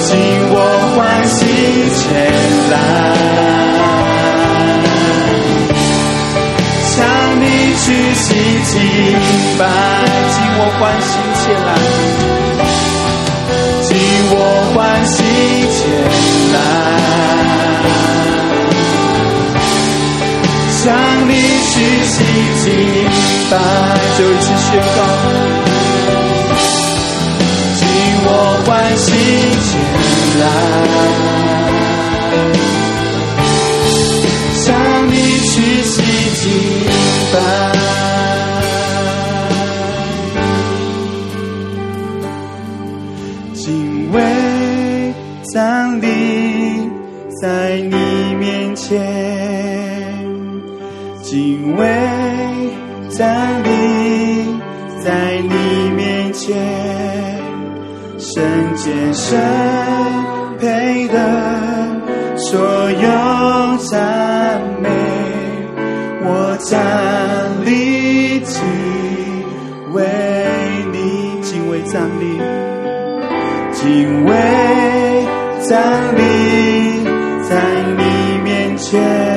[0.07, 0.11] 尽
[0.51, 0.57] 我
[0.95, 0.97] 欢
[1.27, 1.37] 喜
[1.99, 2.01] 前
[2.71, 2.75] 来。
[6.85, 6.97] 向
[7.41, 7.45] 你
[7.85, 8.25] 举起
[8.71, 8.73] 敬
[9.59, 9.61] 拜，
[10.31, 11.11] 尽我欢喜
[11.41, 11.71] 前来，
[13.83, 13.91] 尽
[14.31, 14.35] 我
[14.75, 15.13] 欢喜
[20.83, 20.93] 向
[21.29, 21.75] 你举
[22.07, 22.15] 起
[22.65, 22.67] 敬
[23.51, 23.55] 拜，
[24.19, 24.67] 就一起宣
[24.97, 24.99] 告，
[27.77, 27.81] 尽
[28.25, 28.29] 我
[28.67, 29.07] 欢喜
[29.63, 29.71] 前
[30.41, 30.45] 来，
[53.11, 53.69] 站立
[55.05, 56.57] 在你面前，
[58.19, 58.43] 圣
[58.75, 59.39] 洁圣
[60.59, 61.17] 配的
[62.37, 62.59] 所
[62.91, 64.89] 有赞美，
[66.25, 68.63] 我站立敬
[69.93, 70.03] 为
[70.91, 72.25] 你敬畏站立，
[73.73, 74.31] 敬畏
[75.69, 76.21] 站立
[77.43, 77.51] 在
[77.99, 78.03] 你
[78.43, 79.32] 面前。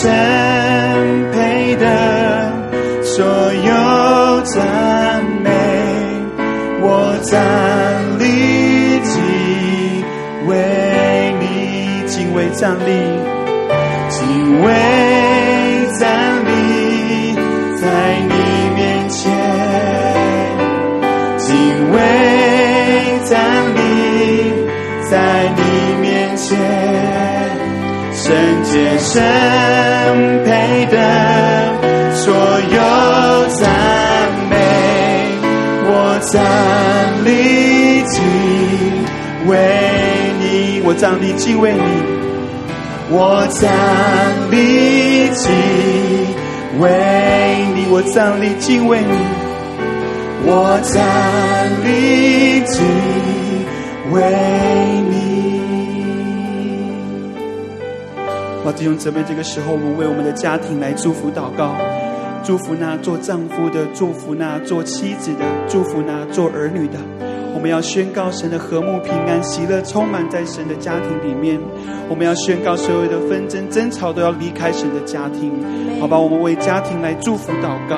[0.00, 0.08] 神
[1.32, 2.52] 配的
[3.02, 5.50] 所有赞美，
[6.80, 7.34] 我站
[8.16, 9.20] 立敬
[10.46, 10.54] 为
[11.40, 12.90] 你敬畏站立，
[14.08, 14.70] 敬畏
[15.98, 16.06] 站
[16.46, 17.34] 立
[17.80, 17.86] 在
[18.20, 18.34] 你
[18.76, 19.34] 面前，
[21.38, 21.98] 敬畏
[23.24, 23.34] 站
[23.74, 23.78] 立
[25.10, 25.47] 在。
[28.28, 29.18] 圣洁圣
[30.44, 30.94] 配的
[32.12, 32.78] 所有
[33.54, 33.70] 赞
[34.50, 34.54] 美，
[35.86, 35.90] 我
[36.30, 36.36] 站
[37.24, 38.20] 立敬
[39.46, 39.56] 为
[40.38, 41.80] 你，我站立敬为你，
[43.08, 43.66] 我站
[44.50, 45.50] 立敬
[46.78, 46.84] 为
[47.74, 49.06] 你，我站立敬为你，
[50.44, 51.00] 我站
[51.82, 52.76] 立敬
[54.12, 54.20] 为
[55.08, 55.17] 你。
[58.64, 61.74] 好，弟兄姊妹，这个时候我们为我们的家庭来祝福祷告，
[62.44, 66.98] 祝福那做丈夫的，祝福那做妻子的，祝福那做儿女的。
[67.54, 71.58] 我们要宣告神的和睦、平安、喜乐充满在神的家庭里面。
[72.08, 75.52] 我们要宣告所有的纷争、争吵都要离开神的家庭。
[76.00, 77.96] 好吧，我们为家庭来祝福祷告。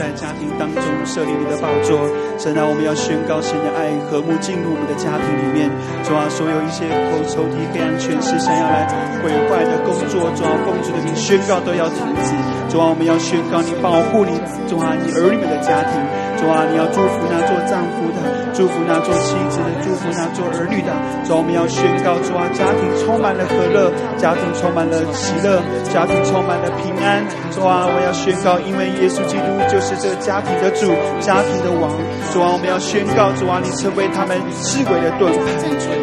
[0.00, 2.00] 在家庭当中设立你的宝座，
[2.40, 5.68] 神啊，我们要宣告神的爱和睦进入我们的家庭里面。
[6.00, 8.88] 主啊，所有一些仇仇敌黑暗权势想要来
[9.20, 12.32] 毁坏的工作，主啊，奉主的名宣告都要停止。
[12.72, 16.00] 主啊，我们要宣告你保护你，主啊，你儿女们的家庭。
[16.40, 20.90] 主啊，你要祝福那做丈夫的，祝福那做妻子的，祝福那做儿女的。
[21.26, 25.60] 主啊，我们要宣告，主啊，家庭充满了和乐，家庭充满了喜乐，
[25.92, 27.22] 家庭充满了平安。
[27.52, 30.90] 主啊，我要宣告，因为耶稣基督就是这个家庭的主，
[31.20, 31.92] 家庭的王。
[32.32, 35.44] 主啊，我们要宣告，主啊，你成为他们智慧的盾牌。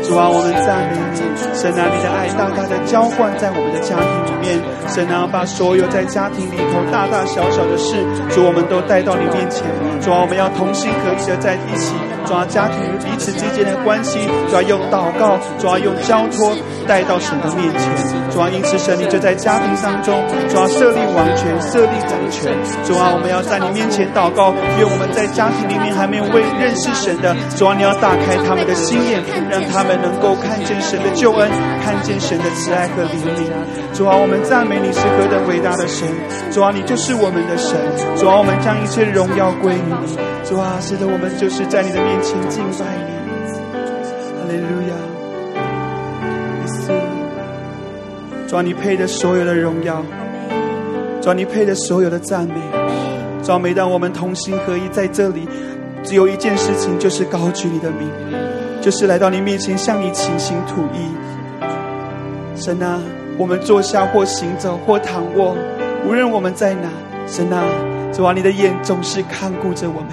[0.06, 1.20] 主啊，我们赞美你，
[1.52, 4.62] 神啊，你的爱大大的浇灌在我们的家庭里面。
[4.88, 9.66] 神啊，把所有在家庭里头大大小小的事，主我们都带到你面前。
[10.00, 10.18] 主啊。
[10.28, 11.94] 我们要同心合意的在一起，
[12.28, 14.20] 抓家庭彼此之间的关系，
[14.50, 16.54] 主要用祷告，主要用交托。
[16.88, 17.84] 带到神的面前。
[18.32, 20.14] 主要因此神你就在家庭当中，
[20.50, 22.54] 主要设立王权，设立掌权。
[22.86, 31.50] 主啊，我们要在你面前祷告，愿我们在家庭里面还没有为认识神的，主啊，你要打开他们的心眼，让他们能够看见神的救恩，
[31.84, 33.50] 看见神的慈爱和怜悯。
[33.94, 36.08] 主啊，我们赞美你是何等伟大的神。
[36.52, 37.74] 主啊，你就是我们的神。
[38.16, 40.18] 主啊，我们将一切荣耀归于你。
[40.46, 43.17] 主啊，是的，我们就是在你的面前敬拜你。
[48.58, 50.04] 主啊，你配的所有的荣耀，
[51.22, 52.56] 主啊，你配的所有的赞美。
[53.44, 55.48] 主啊，每当我们同心合一在这里，
[56.02, 58.10] 只有一件事情，就是高举你的名，
[58.82, 61.06] 就是来到你面前向你倾心吐意。
[62.56, 63.00] 神啊，
[63.38, 65.56] 我们坐下或行走或躺卧，
[66.08, 66.90] 无论我们在哪，
[67.28, 67.64] 神啊，
[68.12, 70.10] 主啊，你的眼总是看顾着我们。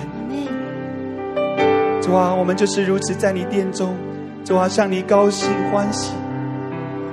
[2.02, 3.96] 主啊，我们就是如此在你殿中，
[4.44, 6.12] 主啊，向你高兴欢喜，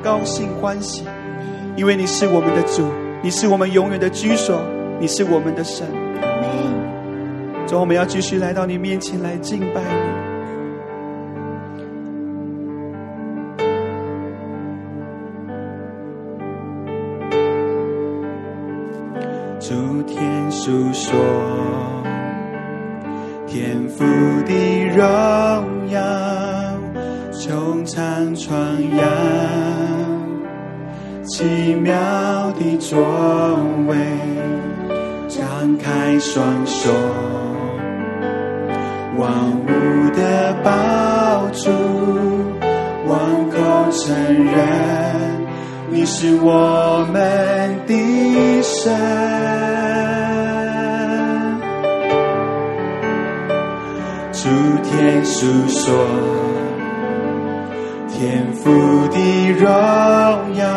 [0.03, 1.05] 高兴欢喜，
[1.75, 2.85] 因为你是我们的主，
[3.23, 4.61] 你是我们永远的居所，
[4.99, 5.87] 你是我们的神。
[7.67, 10.21] 主，我们要继续来到你面前来敬拜你。
[19.59, 21.15] 诸天诉说。
[23.47, 24.03] 天赋
[24.45, 24.53] 的
[24.95, 25.99] 荣耀，
[27.31, 28.55] 穹苍传
[28.95, 29.05] 扬，
[31.31, 31.93] 奇妙
[32.59, 32.99] 的作
[33.87, 33.95] 为，
[35.29, 36.91] 张开双手，
[39.17, 39.69] 万物
[40.13, 41.71] 的宝珠，
[43.07, 43.17] 万
[43.49, 43.55] 口
[43.91, 44.13] 承
[44.43, 45.47] 认，
[45.89, 48.93] 你是我们的神。
[54.33, 54.49] 诸
[54.83, 55.95] 天诉说，
[58.09, 58.69] 天父
[59.07, 59.17] 的
[59.53, 59.69] 荣
[60.55, 60.67] 耀，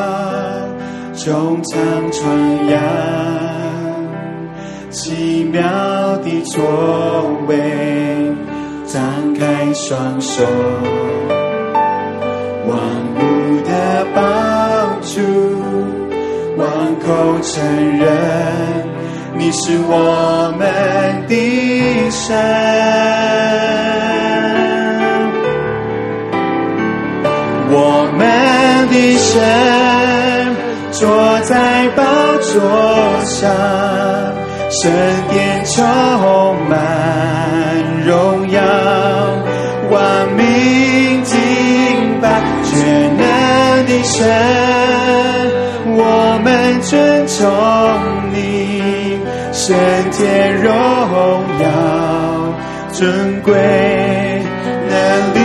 [1.25, 1.33] 穹
[1.64, 2.22] 苍传
[2.68, 2.79] 扬，
[4.91, 5.62] 奇妙
[6.18, 6.62] 的作
[7.47, 7.57] 为，
[8.85, 10.45] 张开双手，
[12.68, 12.77] 万
[13.14, 13.18] 物
[13.62, 15.22] 的帮助，
[16.59, 16.68] 万
[17.01, 17.64] 口承
[17.99, 18.05] 认。
[19.39, 20.68] 你是我们
[21.27, 22.37] 的神，
[27.70, 28.20] 我们
[28.91, 29.33] 的神
[31.05, 32.02] 坐在宝
[32.40, 32.62] 座
[33.26, 33.52] 上，
[34.70, 34.90] 圣
[35.30, 35.84] 殿充
[36.66, 36.72] 满
[38.07, 38.62] 荣耀，
[39.90, 41.36] 万民敬
[42.22, 43.22] 拜全能
[43.84, 44.26] 的神，
[45.94, 47.36] 我们尊重
[48.32, 49.20] 你。
[49.52, 49.76] 圣
[50.11, 50.72] 天荣
[51.61, 51.66] 耀
[52.92, 53.52] 尊贵
[54.88, 54.94] 能
[55.34, 55.36] 力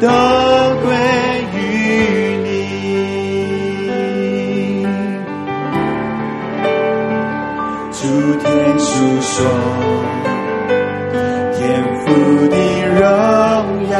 [0.00, 0.08] 都
[11.58, 11.60] 天
[11.98, 12.02] 父
[12.48, 12.56] 的
[12.98, 13.02] 荣
[13.90, 13.94] 耀，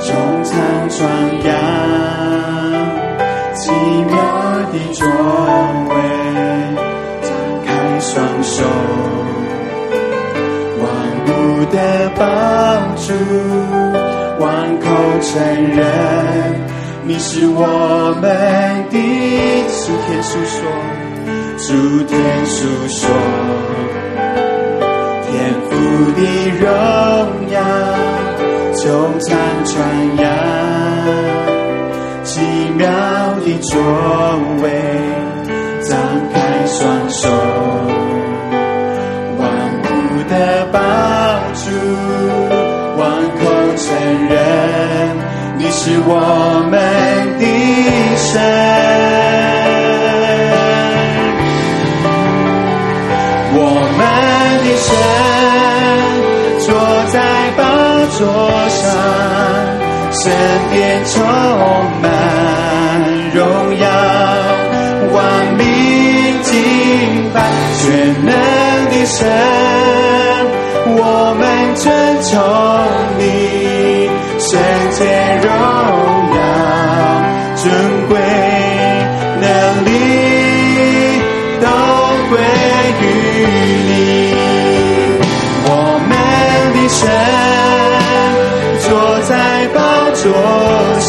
[0.00, 0.04] 穹
[0.44, 0.52] 苍
[0.90, 1.00] 传
[1.44, 1.48] 扬
[3.54, 3.62] 奇
[4.10, 4.12] 妙
[4.72, 5.00] 的作
[5.88, 5.94] 为。
[8.06, 8.62] 双手，
[10.78, 10.84] 万
[11.26, 11.28] 物
[11.72, 11.76] 的
[12.16, 12.22] 帮
[12.96, 13.12] 助，
[14.38, 14.44] 万
[14.78, 14.84] 口
[15.22, 15.32] 承
[15.74, 15.82] 认，
[17.04, 18.24] 你是我们
[18.90, 18.94] 的
[19.68, 20.56] 主天诉说，
[21.56, 21.66] 主
[22.04, 22.12] 天
[22.44, 22.56] 诉
[22.88, 23.08] 说，
[26.14, 26.20] 的
[26.60, 26.68] 荣
[27.50, 27.56] 耀，
[28.74, 28.82] 穹
[29.20, 29.28] 苍
[29.64, 29.72] 传
[30.18, 30.24] 扬，
[32.24, 32.40] 奇
[32.76, 32.82] 妙
[33.44, 33.72] 的作
[34.62, 34.64] 为，
[35.82, 35.92] 张
[36.32, 36.34] 开
[36.66, 37.28] 双手，
[39.38, 39.42] 万
[39.82, 39.88] 物
[40.28, 40.34] 的
[40.72, 40.80] 帮
[41.54, 41.64] 助，
[42.98, 43.02] 万
[43.38, 43.42] 口
[43.76, 43.86] 承
[44.28, 44.36] 认，
[45.58, 46.10] 你是我
[46.70, 46.72] 们
[47.38, 47.42] 的
[48.16, 48.63] 神。
[58.24, 58.32] 座
[58.68, 58.82] 上，
[60.12, 60.32] 身
[60.70, 61.12] 边充
[62.00, 62.04] 满
[63.34, 63.38] 荣
[63.78, 63.86] 耀，
[65.12, 65.62] 万民
[66.42, 66.52] 敬
[67.34, 67.36] 拜
[67.78, 67.84] 全
[68.24, 68.32] 能
[68.88, 69.28] 的神，
[70.86, 71.42] 我们
[71.74, 71.84] 尊
[72.22, 72.32] 崇
[73.18, 73.22] 你，
[74.38, 74.48] 圣
[74.92, 75.04] 洁
[75.42, 75.46] 荣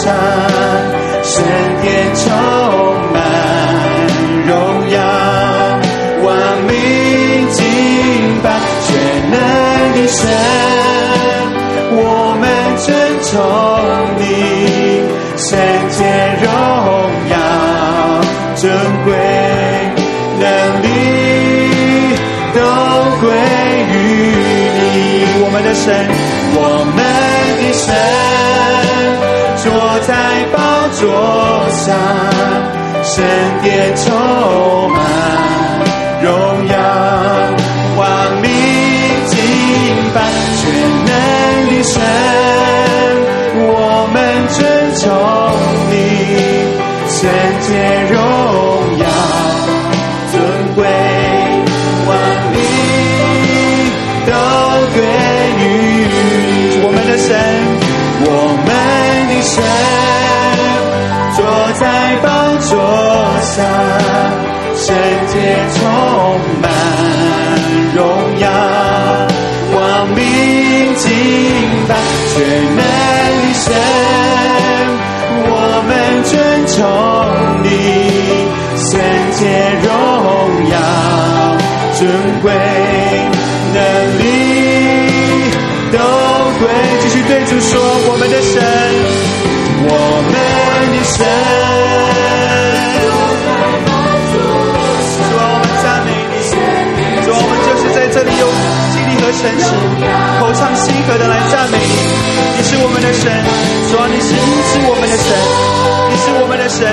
[0.05, 0.13] 上，
[1.23, 1.33] 圣
[1.81, 2.23] 殿充
[3.11, 3.17] 满
[4.45, 4.53] 荣
[4.91, 4.97] 耀，
[6.23, 6.29] 万
[6.67, 6.69] 民
[7.49, 7.59] 敬
[8.43, 8.45] 拜
[8.85, 8.87] 全
[9.31, 9.35] 能
[9.95, 10.21] 的神，
[11.97, 11.99] 我
[12.39, 12.43] 们
[12.77, 12.85] 尊
[13.23, 13.33] 崇
[14.19, 14.21] 你，
[15.37, 15.49] 圣
[15.89, 15.97] 洁
[16.43, 16.47] 荣
[17.31, 17.35] 耀，
[18.55, 18.61] 尊
[19.05, 19.09] 贵
[20.39, 20.43] 能
[20.83, 20.85] 力
[22.53, 22.57] 都
[23.21, 23.23] 归
[23.89, 23.93] 于
[24.77, 24.93] 你，
[25.41, 25.83] 我们的神，
[26.53, 26.59] 我
[26.95, 26.99] 们
[33.75, 34.74] 圣殿
[72.35, 72.83] 全能的
[73.63, 73.71] 神，
[75.47, 75.49] 我
[75.87, 75.89] 们
[76.25, 76.35] 尊
[76.67, 76.75] 崇
[77.63, 77.67] 你，
[78.75, 78.91] 圣
[79.39, 79.39] 洁
[79.81, 79.87] 荣
[80.69, 80.75] 耀，
[81.95, 82.03] 尊
[82.41, 82.51] 贵
[83.71, 83.77] 能
[84.19, 84.21] 力
[85.93, 85.97] 都
[86.59, 86.67] 归。
[86.99, 87.71] 继续对主说。
[88.07, 88.53] 我们的神，
[89.87, 89.91] 我
[90.27, 90.35] 们
[90.91, 91.23] 的神，
[94.35, 94.35] 主
[95.39, 96.35] 啊，我们赞美你，
[97.23, 98.43] 主啊，我们就是在这里用
[98.91, 99.71] 精力和诚实、
[100.41, 102.24] 口唱心和的来赞美你。
[102.55, 103.31] 你是我们的神，
[103.89, 105.27] 主啊，你是医治我们的神，
[106.09, 106.85] 你是我们的神，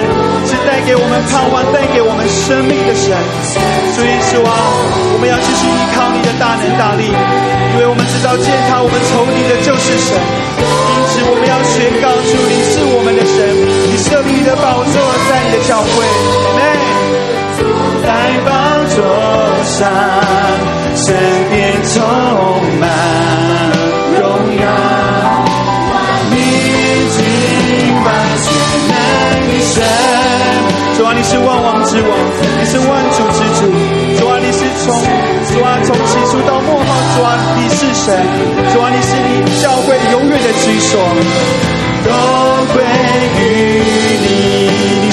[0.47, 3.15] 是带给我们盼望、带给我们生命的神。
[3.95, 4.53] 所以主啊，
[5.15, 10.17] 我们要继续依靠你的大能大力，因为我们知道健康我们仇你的就是神。
[10.63, 11.91] 因此我们要学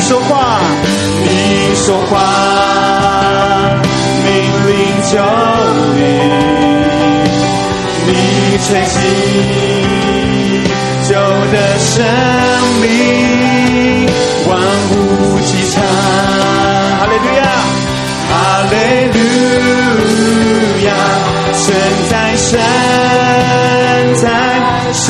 [0.09, 0.59] 说话，
[1.23, 1.29] 你
[1.75, 2.17] 说话，
[4.25, 4.27] 命
[4.65, 4.73] 令
[5.11, 5.13] 就
[5.93, 6.01] 你，
[8.07, 8.09] 你
[8.57, 8.97] 吹气，
[11.07, 11.13] 旧
[11.51, 11.93] 的生
[12.81, 12.83] 命，
[14.47, 14.51] 万
[14.89, 14.91] 物
[15.45, 17.39] 齐唱，哈利路亚，
[18.31, 18.33] 哈
[18.71, 18.73] 利
[19.13, 19.15] 路
[20.87, 20.89] 亚。
[21.53, 21.65] 神
[22.09, 22.49] 在，神
[24.15, 24.25] 在，
[24.91, 25.05] 神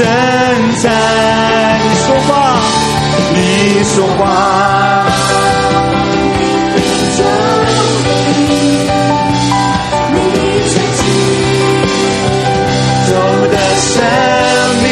[3.96, 4.20] 说话。
[13.12, 13.16] 我
[13.48, 13.94] 的生
[14.84, 14.88] 命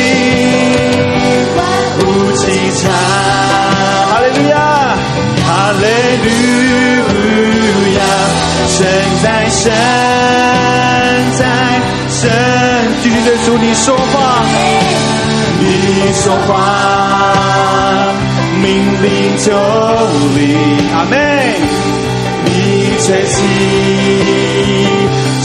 [2.83, 2.91] 哈
[4.21, 4.53] 利路亚，
[5.45, 5.83] 哈利
[6.23, 6.27] 路
[7.97, 7.99] 亚！
[8.67, 8.75] 神
[9.23, 9.63] 在，神。
[12.09, 12.23] 神，
[13.03, 14.43] 继续对主你说话，
[15.59, 15.65] 你
[16.13, 17.06] 说话，
[18.67, 19.07] 命令
[19.37, 19.47] 就
[20.35, 20.39] 里，
[20.93, 21.15] 阿妹，
[22.43, 22.49] 你
[23.01, 23.35] 吹起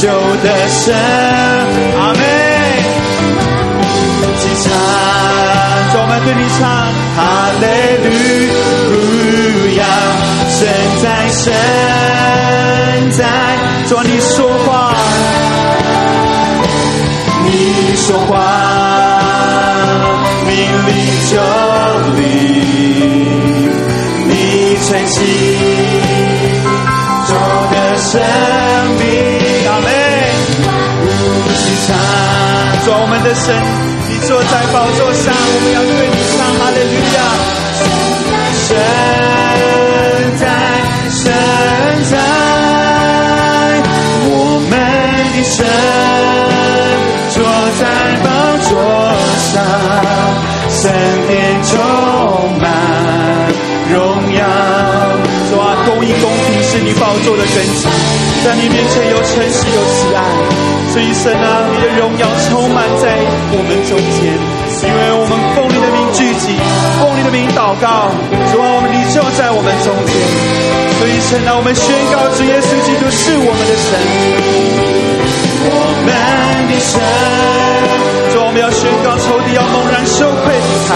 [0.00, 0.08] 旧
[0.42, 0.92] 的声，
[2.00, 2.20] 阿妹，
[4.40, 4.66] 起唱，
[5.94, 6.60] 我们对你唱，
[7.14, 7.18] 哈
[7.60, 7.64] 利
[8.90, 8.92] 路
[9.76, 9.80] 亚，
[10.50, 10.58] 神
[11.00, 11.54] 在神
[13.12, 13.20] 在，
[13.86, 14.68] 做你说话，
[17.44, 17.48] 你
[17.94, 18.34] 说话，
[20.44, 20.50] 命
[20.88, 20.90] 令
[21.30, 21.61] 就。
[24.92, 25.24] 在心
[27.26, 27.32] 中
[27.70, 28.20] 的生
[28.98, 29.02] 命，
[29.66, 29.88] 阿门。
[31.00, 31.08] 呼
[31.54, 31.96] 吸唱，
[32.84, 33.56] 主我们的神，
[34.06, 37.18] 你坐在宝座上，我们要对你唱哈利路亚，
[38.68, 38.68] 神
[57.02, 57.82] 宝座的根基，
[58.44, 60.22] 在你面前有诚实有慈爱，
[60.94, 63.18] 这一生啊，你的荣耀充满在
[63.50, 64.30] 我们中间，
[64.86, 66.54] 因为我们奉你的名聚集，
[67.02, 68.06] 奉你的名祷告，
[68.54, 70.14] 主啊，我们你就在我们中间，
[71.02, 73.98] 这一生啊，我们宣告主耶稣基督是我们的神，
[75.66, 75.74] 我
[76.06, 76.14] 们
[76.70, 77.02] 的神，
[78.30, 80.94] 主啊，我们要宣告仇敌要猛然羞愧离开，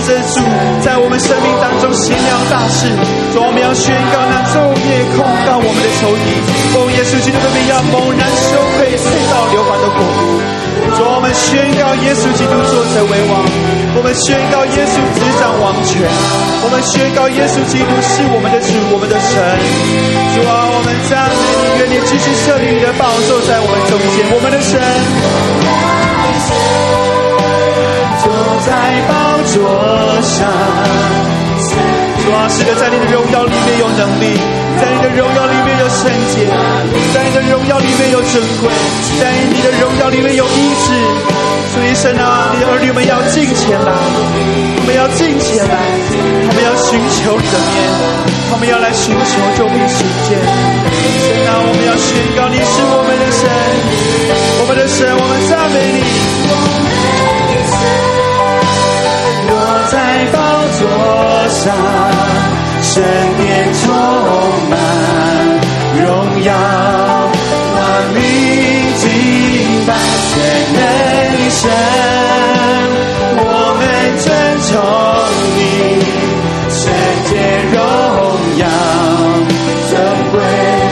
[0.00, 0.40] 因着主
[0.80, 2.88] 在我们生命当中行了大事，
[3.36, 6.40] 主，我们要宣告那昼夜控告我们的仇敌，
[6.72, 10.40] 奉耶稣基督的名要猛然羞愧退到流亡的国度。
[10.96, 13.44] 主，我们宣告耶稣基督坐成为王，
[13.92, 16.00] 我们宣告耶稣执掌王权，
[16.64, 19.36] 我们宣告耶稣基督是我们的主，我们的神。
[20.32, 21.44] 主啊，我们赞美
[21.76, 24.80] 你，愿你继续设立你的宝座在我们中间，我们的神。
[28.20, 28.32] 坐
[28.64, 28.70] 在
[29.50, 30.46] 宝座上，
[32.22, 34.38] 主啊，是的，在你的荣耀里面有能力，
[34.78, 36.46] 在你的荣耀里面有圣洁，
[37.12, 38.70] 在你的荣耀里面有尊贵，
[39.18, 40.94] 在你的荣耀里面有医治。
[41.74, 45.74] 所以神啊，你的儿女们要进前来，我们要进前来，
[46.46, 47.90] 他们要寻求你的面，
[48.50, 50.38] 他们要来寻求救命时间。
[51.26, 52.06] 神啊，我们要宣
[52.38, 53.50] 告你是我们的神，
[54.62, 56.89] 我们的神，我们赞美你。
[61.62, 61.76] 上，
[62.80, 63.44] 圣殿
[63.74, 63.84] 充
[64.70, 64.72] 满
[66.00, 66.08] 荣
[66.42, 66.50] 耀，
[67.76, 67.78] 万
[68.14, 68.18] 民
[68.96, 69.04] 敬
[69.86, 69.88] 拜
[70.30, 70.32] 全
[70.72, 70.80] 能
[71.36, 71.62] 的神，
[73.36, 73.38] 我
[73.78, 73.80] 们
[74.16, 74.26] 尊
[74.70, 74.72] 崇
[75.54, 75.60] 你，
[76.70, 76.80] 圣
[77.28, 77.30] 洁
[77.74, 77.76] 荣
[78.56, 78.64] 耀
[79.90, 79.92] 尊
[80.32, 80.34] 贵，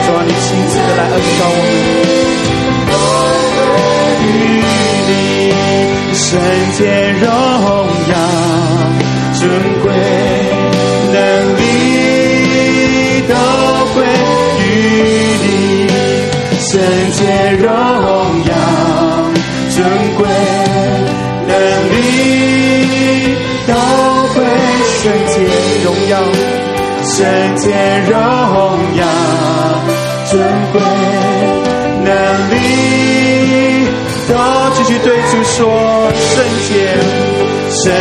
[0.05, 1.41] 主啊，你亲自来恩膏
[2.85, 2.93] 我
[3.57, 3.67] 们，
[4.21, 4.25] 与
[5.07, 5.11] 你
[6.13, 6.27] 圣
[6.77, 6.79] 洁
[7.21, 7.25] 荣
[16.79, 17.19] 圣洁
[17.57, 17.67] 荣
[18.45, 18.53] 耀，
[19.69, 19.83] 尊
[20.15, 20.23] 贵
[21.45, 21.51] 能
[21.91, 21.93] 力
[23.67, 23.73] 都
[24.33, 24.37] 归
[25.01, 25.33] 圣洁
[25.83, 26.13] 荣耀，
[27.03, 27.17] 圣
[27.57, 27.67] 洁
[28.09, 28.13] 荣
[28.95, 29.03] 耀，
[30.31, 30.31] 尊
[30.71, 30.79] 贵
[32.05, 32.09] 能
[32.49, 32.53] 力
[34.29, 34.33] 都
[34.75, 35.57] 继续对主说
[36.15, 36.31] 圣
[36.69, 36.71] 洁。
[37.71, 37.91] 圣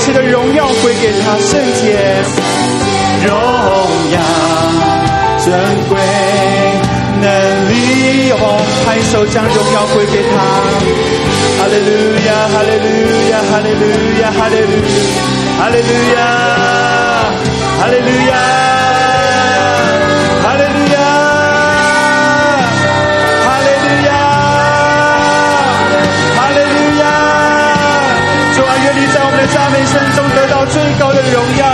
[0.00, 1.36] 切的荣耀归给他。
[1.38, 1.82] 圣洁
[3.26, 3.30] 荣
[4.12, 4.20] 耀，
[5.44, 5.52] 尊
[5.88, 5.92] 贵
[7.20, 7.24] 能
[7.70, 8.44] 力，哦
[8.84, 10.34] 拍手将荣耀归给他。
[11.58, 11.88] 哈利路
[12.26, 12.86] 亚，哈利路
[13.30, 13.84] 亚，哈利路
[14.20, 14.98] 亚，哈利路亚，
[15.58, 16.18] 哈利路亚，
[17.78, 18.79] 哈利路亚。
[29.52, 31.64] 赞美声中得到最高的荣耀，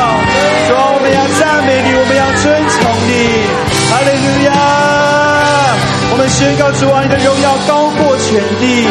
[0.69, 3.13] 主啊，我们要赞美你，我们要尊崇你，
[3.91, 4.49] 哈利路亚！
[6.13, 8.85] 我们宣告主啊，你的荣耀高过全地，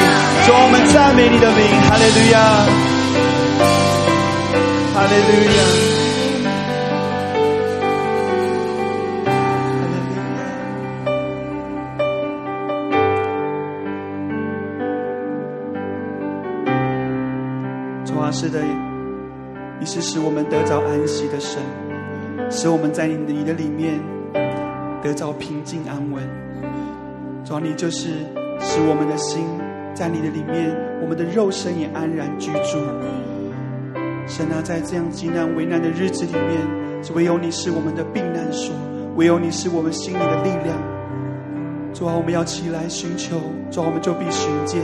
[0.46, 2.40] 主啊，我们赞美你的名，哈利路亚，
[4.94, 6.05] 哈利路亚。
[18.46, 18.62] 是的，
[19.80, 21.60] 你是使我们得着安息的神，
[22.52, 24.00] 使我们在你的你的里面
[25.02, 26.22] 得着平静安稳。
[27.43, 28.10] 主啊，你就是
[28.60, 29.48] 使我们的心
[29.96, 32.78] 在你的里面，我们的肉身也安然居住。
[34.28, 38.76] 神啊，在这样极难为难的日子里面，唯有你是我们的避难所，
[39.16, 40.78] 唯有你是我们心里的力量。
[41.96, 43.41] 主啊，我们要起来寻求，
[43.72, 44.84] 主啊，我们就必寻见。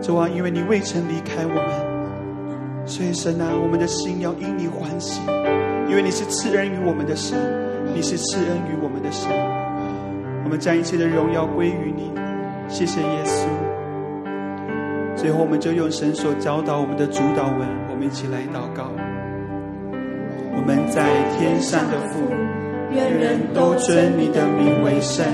[0.00, 5.20] 主啊，因为你未曾离开我们，所以神啊，我们的心要因你欢喜，
[5.88, 7.36] 因为你是赐恩于我们的神，
[7.94, 9.30] 你是赐恩于我们的神。
[10.44, 12.12] 我们将一切的荣耀归于你，
[12.68, 13.46] 谢谢耶稣。
[15.16, 18.92] 最后，我们就用神所教导我们的主导文，我们一起来祷告。
[20.54, 22.20] 我们在天上的父，
[22.92, 25.26] 愿人都尊你的名为圣，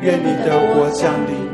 [0.00, 1.53] 愿你的国降临。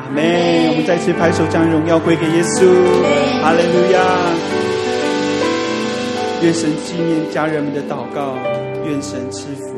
[0.00, 0.68] 阿门。
[0.70, 2.64] 我们再次拍手，将荣耀归给耶稣。
[3.42, 4.00] 哈利路亚！
[6.42, 8.38] 愿神纪念家人们的祷告，
[8.86, 9.69] 愿神赐福。